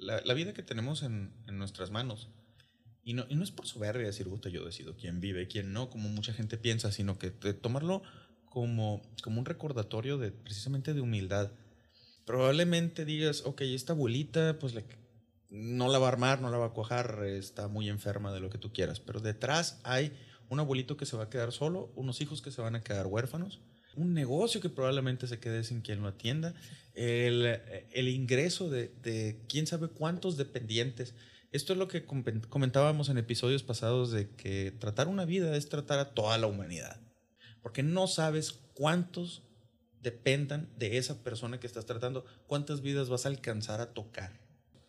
la, 0.00 0.22
la 0.24 0.32
vida 0.32 0.54
que 0.54 0.62
tenemos 0.62 1.02
en, 1.02 1.30
en 1.46 1.58
nuestras 1.58 1.90
manos, 1.90 2.30
y 3.02 3.12
no, 3.12 3.26
y 3.28 3.34
no, 3.34 3.44
es 3.44 3.50
por 3.50 3.66
soberbia 3.66 4.06
decir, 4.06 4.26
gusta, 4.26 4.48
yo 4.48 4.64
decido 4.64 4.96
quién 4.96 5.20
vive, 5.20 5.46
quién 5.46 5.74
no, 5.74 5.90
como 5.90 6.08
mucha 6.08 6.32
gente 6.32 6.56
piensa, 6.56 6.90
sino 6.90 7.18
que 7.18 7.28
tomarlo 7.28 8.02
como, 8.46 9.02
como 9.22 9.40
un 9.40 9.44
recordatorio 9.44 10.16
de 10.16 10.30
precisamente 10.30 10.94
de 10.94 11.02
humildad. 11.02 11.52
Probablemente 12.24 13.04
digas, 13.04 13.42
ok, 13.44 13.60
esta 13.60 13.92
abuelita, 13.92 14.58
pues 14.58 14.74
le, 14.74 14.86
no 15.50 15.88
la 15.88 15.98
va 15.98 16.06
a 16.06 16.12
armar, 16.12 16.40
no 16.40 16.48
la 16.48 16.56
va 16.56 16.68
a 16.68 16.72
cuajar, 16.72 17.24
está 17.26 17.68
muy 17.68 17.90
enferma 17.90 18.32
de 18.32 18.40
lo 18.40 18.48
que 18.48 18.56
tú 18.56 18.72
quieras, 18.72 19.00
pero 19.00 19.20
detrás 19.20 19.82
hay 19.84 20.16
un 20.48 20.60
abuelito 20.60 20.96
que 20.96 21.04
se 21.04 21.18
va 21.18 21.24
a 21.24 21.28
quedar 21.28 21.52
solo, 21.52 21.92
unos 21.94 22.22
hijos 22.22 22.40
que 22.40 22.50
se 22.50 22.62
van 22.62 22.74
a 22.74 22.80
quedar 22.80 23.06
huérfanos, 23.06 23.60
un 23.96 24.14
negocio 24.14 24.60
que 24.60 24.68
probablemente 24.68 25.26
se 25.26 25.38
quede 25.38 25.64
sin 25.64 25.80
quien 25.80 26.02
lo 26.02 26.08
atienda, 26.08 26.54
el, 26.94 27.60
el 27.92 28.08
ingreso 28.08 28.70
de, 28.70 28.92
de, 29.02 29.40
quién 29.48 29.66
sabe 29.66 29.88
cuántos 29.88 30.36
dependientes. 30.36 31.14
Esto 31.52 31.72
es 31.72 31.78
lo 31.78 31.88
que 31.88 32.04
comentábamos 32.04 33.08
en 33.08 33.18
episodios 33.18 33.62
pasados 33.62 34.10
de 34.10 34.30
que 34.30 34.72
tratar 34.72 35.08
una 35.08 35.24
vida 35.24 35.56
es 35.56 35.68
tratar 35.68 35.98
a 35.98 36.14
toda 36.14 36.36
la 36.38 36.46
humanidad, 36.46 37.00
porque 37.62 37.82
no 37.82 38.06
sabes 38.06 38.52
cuántos 38.74 39.42
dependan 40.02 40.68
de 40.76 40.98
esa 40.98 41.22
persona 41.22 41.58
que 41.58 41.66
estás 41.66 41.86
tratando, 41.86 42.24
cuántas 42.46 42.82
vidas 42.82 43.08
vas 43.08 43.24
a 43.24 43.30
alcanzar 43.30 43.80
a 43.80 43.94
tocar. 43.94 44.38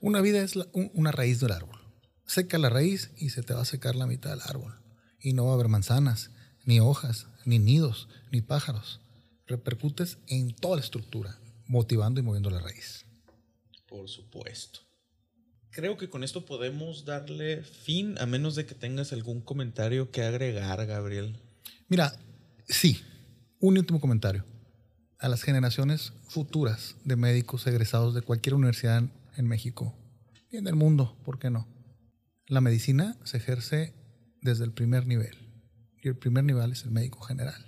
Una 0.02 0.22
vida 0.22 0.41
es 0.41 0.56
una 0.94 1.12
raíz 1.12 1.39
del 1.39 1.52
árbol. 1.52 1.80
Seca 2.28 2.58
la 2.58 2.70
raíz 2.70 3.12
y 3.18 3.30
se 3.30 3.44
te 3.44 3.54
va 3.54 3.62
a 3.62 3.65
secar 3.65 3.96
la 3.96 4.08
mitad 4.08 4.32
del 4.32 4.41
árbol. 4.41 4.80
Y 5.20 5.34
no 5.34 5.46
va 5.46 5.52
a 5.52 5.54
haber 5.56 5.70
manzanas, 5.70 6.32
ni 6.65 6.80
hojas, 6.80 7.28
ni 7.45 7.60
nidos, 7.60 8.10
ni 8.32 8.41
pájaros. 8.41 8.99
Repercutes 9.47 10.17
en 10.28 10.54
toda 10.56 10.78
la 10.78 10.82
estructura, 10.82 11.38
motivando 11.67 12.19
y 12.19 12.23
moviendo 12.23 12.49
la 12.49 12.60
raíz. 12.60 13.06
Por 13.88 14.10
supuesto. 14.10 14.80
Creo 15.69 15.97
que 15.97 16.10
con 16.10 16.23
esto 16.23 16.45
podemos 16.45 17.06
darle 17.06 17.62
fin, 17.63 18.15
a 18.19 18.25
menos 18.25 18.56
de 18.56 18.65
que 18.65 18.75
tengas 18.75 19.13
algún 19.13 19.41
comentario 19.41 20.10
que 20.10 20.23
agregar, 20.23 20.86
Gabriel. 20.86 21.38
Mira, 21.88 22.17
sí, 22.67 23.01
un 23.60 23.78
último 23.78 23.99
comentario. 23.99 24.45
A 25.19 25.30
las 25.30 25.43
generaciones 25.43 26.13
futuras 26.28 26.95
de 27.04 27.15
médicos 27.15 27.67
egresados 27.67 28.13
de 28.13 28.21
cualquier 28.21 28.56
universidad 28.56 29.04
en 29.38 29.47
México 29.47 29.93
y 30.49 30.58
en 30.58 30.67
el 30.67 30.75
mundo, 30.75 31.15
¿por 31.23 31.39
qué 31.39 31.49
no? 31.49 31.67
La 32.47 32.62
medicina 32.62 33.17
se 33.23 33.38
ejerce 33.38 33.93
desde 34.41 34.65
el 34.65 34.71
primer 34.71 35.08
nivel 35.08 35.45
y 36.06 36.08
el 36.08 36.15
primer 36.15 36.44
nivel 36.44 36.72
es 36.72 36.84
el 36.84 36.91
médico 36.91 37.20
general. 37.22 37.65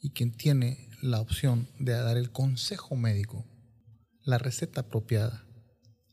Y 0.00 0.10
quien 0.10 0.30
tiene 0.30 0.88
la 1.02 1.20
opción 1.20 1.68
de 1.80 1.92
dar 1.92 2.16
el 2.16 2.30
consejo 2.30 2.94
médico, 2.94 3.44
la 4.22 4.38
receta 4.38 4.82
apropiada, 4.82 5.44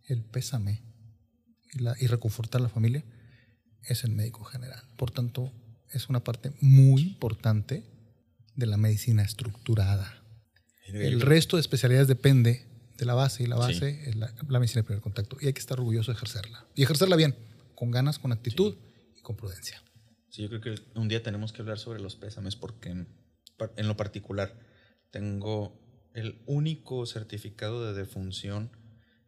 el 0.07 0.23
pésame 0.23 0.81
y, 1.71 1.79
la, 1.79 1.95
y 1.99 2.07
reconfortar 2.07 2.59
a 2.59 2.63
la 2.63 2.69
familia 2.69 3.05
es 3.83 4.03
el 4.03 4.11
médico 4.11 4.43
general. 4.45 4.81
Por 4.97 5.11
tanto, 5.11 5.53
es 5.91 6.09
una 6.09 6.23
parte 6.23 6.51
muy 6.59 7.03
importante 7.03 7.83
de 8.55 8.65
la 8.65 8.77
medicina 8.77 9.21
estructurada. 9.21 10.23
El 10.87 11.21
resto 11.21 11.57
de 11.57 11.61
especialidades 11.61 12.07
depende 12.07 12.65
de 12.97 13.05
la 13.05 13.13
base 13.13 13.43
y 13.43 13.45
la 13.45 13.57
base 13.57 13.93
sí. 13.93 14.09
es 14.09 14.15
la, 14.15 14.33
la, 14.47 14.59
medicina 14.59 14.81
de 14.81 14.85
primer 14.85 15.03
contacto 15.03 15.37
y 15.39 15.45
hay 15.45 15.53
que 15.53 15.59
estar 15.59 15.79
orgulloso 15.79 16.11
de 16.11 16.17
ejercerla 16.17 16.65
y 16.75 16.81
ejercerla 16.81 17.15
bien, 17.15 17.35
con 17.75 17.91
ganas, 17.91 18.17
con 18.17 18.31
actitud 18.31 18.73
sí. 18.73 19.19
y 19.19 19.21
con 19.21 19.37
prudencia. 19.37 19.83
Sí, 20.29 20.43
yo 20.43 20.49
creo 20.49 20.61
que 20.61 20.75
un 20.95 21.07
día 21.07 21.23
tenemos 21.23 21.53
que 21.53 21.61
hablar 21.61 21.79
sobre 21.79 21.99
los 21.99 22.15
pésames 22.15 22.55
porque 22.55 22.89
en, 22.89 23.07
en 23.75 23.87
lo 23.87 23.97
particular 23.97 24.53
tengo 25.11 25.79
el 26.13 26.41
único 26.45 27.05
certificado 27.05 27.85
de 27.85 27.99
defunción 27.99 28.71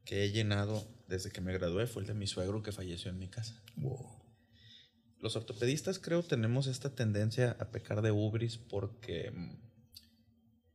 que 0.06 0.24
he 0.24 0.32
llenado 0.32 0.88
desde 1.08 1.32
que 1.32 1.42
me 1.42 1.54
gradué 1.54 1.88
fue 1.88 2.04
el 2.04 2.08
de 2.08 2.14
mi 2.14 2.28
suegro 2.28 2.64
que 2.64 2.72
falleció 2.72 3.12
en 3.12 3.20
mi 3.20 3.28
casa. 3.28 3.62
Wow. 3.76 4.22
Los 5.20 5.36
ortopedistas 5.36 6.00
creo 6.00 6.24
tenemos 6.24 6.68
esta 6.68 6.96
tendencia 6.96 7.56
a 7.60 7.72
pecar 7.72 8.02
de 8.02 8.12
ubris 8.12 8.58
porque 8.58 9.32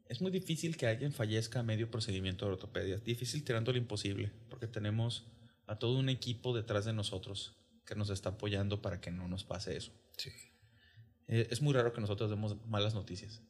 es 0.08 0.20
muy 0.20 0.30
difícil 0.30 0.76
que 0.76 0.86
alguien 0.86 1.12
fallezca 1.12 1.60
a 1.60 1.62
medio 1.64 1.90
procedimiento 1.90 2.46
de 2.46 2.52
ortopedia. 2.52 2.98
Difícil 2.98 3.44
tirando 3.44 3.72
lo 3.72 3.78
imposible, 3.78 4.32
porque 4.48 4.68
tenemos 4.68 5.26
a 5.66 5.78
todo 5.78 5.98
un 5.98 6.08
equipo 6.08 6.54
detrás 6.54 6.84
de 6.84 6.92
nosotros 6.92 7.56
que 7.84 7.96
nos 7.96 8.10
está 8.10 8.30
apoyando 8.30 8.82
para 8.82 9.00
que 9.00 9.10
no 9.10 9.26
nos 9.26 9.44
pase 9.44 9.76
eso. 9.76 9.92
Sí. 10.16 10.30
Eh, 11.28 11.48
es 11.50 11.60
muy 11.62 11.74
raro 11.74 11.92
que 11.92 12.00
nosotros 12.00 12.30
demos 12.30 12.56
malas 12.66 12.94
noticias. 12.94 13.40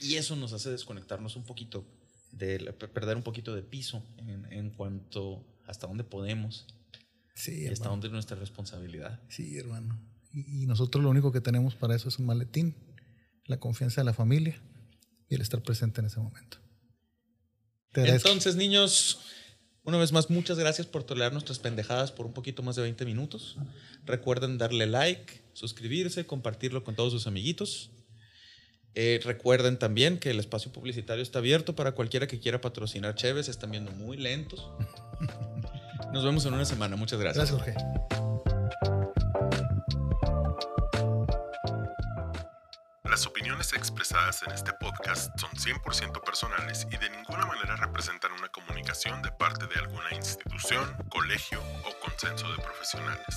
Y 0.00 0.16
eso 0.16 0.36
nos 0.36 0.52
hace 0.52 0.70
desconectarnos 0.70 1.36
un 1.36 1.44
poquito, 1.44 1.84
de 2.32 2.58
perder 2.94 3.16
un 3.16 3.22
poquito 3.22 3.54
de 3.54 3.62
piso 3.62 4.04
en, 4.18 4.50
en 4.52 4.70
cuanto 4.70 5.44
hasta 5.66 5.86
dónde 5.86 6.04
podemos. 6.04 6.66
Sí, 7.34 7.62
y 7.62 7.66
hasta 7.68 7.88
dónde 7.88 8.08
es 8.08 8.12
nuestra 8.12 8.36
responsabilidad. 8.36 9.20
Sí, 9.28 9.56
hermano. 9.58 9.98
Y, 10.32 10.62
y 10.62 10.66
nosotros 10.66 11.02
lo 11.02 11.10
único 11.10 11.32
que 11.32 11.40
tenemos 11.40 11.74
para 11.74 11.94
eso 11.94 12.08
es 12.08 12.18
un 12.18 12.26
maletín, 12.26 12.74
la 13.46 13.58
confianza 13.58 14.00
de 14.00 14.04
la 14.04 14.14
familia 14.14 14.60
y 15.28 15.34
el 15.34 15.40
estar 15.40 15.62
presente 15.62 16.00
en 16.00 16.06
ese 16.06 16.20
momento. 16.20 16.58
Entonces, 17.94 18.56
niños, 18.56 19.20
una 19.84 19.98
vez 19.98 20.12
más, 20.12 20.30
muchas 20.30 20.58
gracias 20.58 20.86
por 20.86 21.02
tolerar 21.02 21.32
nuestras 21.32 21.58
pendejadas 21.58 22.12
por 22.12 22.26
un 22.26 22.32
poquito 22.32 22.62
más 22.62 22.76
de 22.76 22.82
20 22.82 23.04
minutos. 23.04 23.56
Recuerden 24.06 24.58
darle 24.58 24.86
like, 24.86 25.42
suscribirse, 25.54 26.24
compartirlo 26.26 26.84
con 26.84 26.94
todos 26.94 27.12
sus 27.12 27.26
amiguitos. 27.26 27.90
Eh, 28.94 29.20
recuerden 29.24 29.78
también 29.78 30.18
que 30.18 30.30
el 30.30 30.38
espacio 30.38 30.70
publicitario 30.70 31.22
está 31.22 31.38
abierto 31.38 31.74
para 31.74 31.92
cualquiera 31.92 32.26
que 32.26 32.38
quiera 32.38 32.60
patrocinar 32.60 33.14
Cheves. 33.14 33.48
Están 33.48 33.70
viendo 33.70 33.90
muy 33.92 34.16
lentos. 34.16 34.68
Nos 36.12 36.24
vemos 36.24 36.44
en 36.46 36.54
una 36.54 36.64
semana. 36.64 36.96
Muchas 36.96 37.18
gracias. 37.18 37.50
Gracias, 37.50 37.74
Jorge. 37.74 38.31
Las 43.12 43.26
opiniones 43.26 43.74
expresadas 43.74 44.42
en 44.42 44.52
este 44.52 44.72
podcast 44.72 45.38
son 45.38 45.50
100% 45.50 46.24
personales 46.24 46.86
y 46.90 46.96
de 46.96 47.10
ninguna 47.10 47.44
manera 47.44 47.76
representan 47.76 48.32
una 48.32 48.48
comunicación 48.48 49.20
de 49.20 49.30
parte 49.30 49.66
de 49.66 49.78
alguna 49.80 50.14
institución, 50.14 50.96
colegio 51.10 51.60
o 51.84 52.00
consenso 52.00 52.50
de 52.50 52.62
profesionales. 52.62 53.36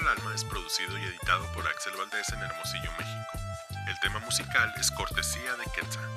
El 0.00 0.06
Alma 0.06 0.32
es 0.32 0.44
producido 0.44 0.96
y 0.96 1.02
editado 1.02 1.44
por 1.52 1.66
Axel 1.66 1.92
Valdés 1.96 2.28
en 2.32 2.40
Hermosillo, 2.40 2.90
México. 2.98 3.38
El 3.88 3.98
tema 3.98 4.20
musical 4.20 4.72
es 4.78 4.92
cortesía 4.92 5.56
de 5.56 5.64
Quetzal. 5.72 6.08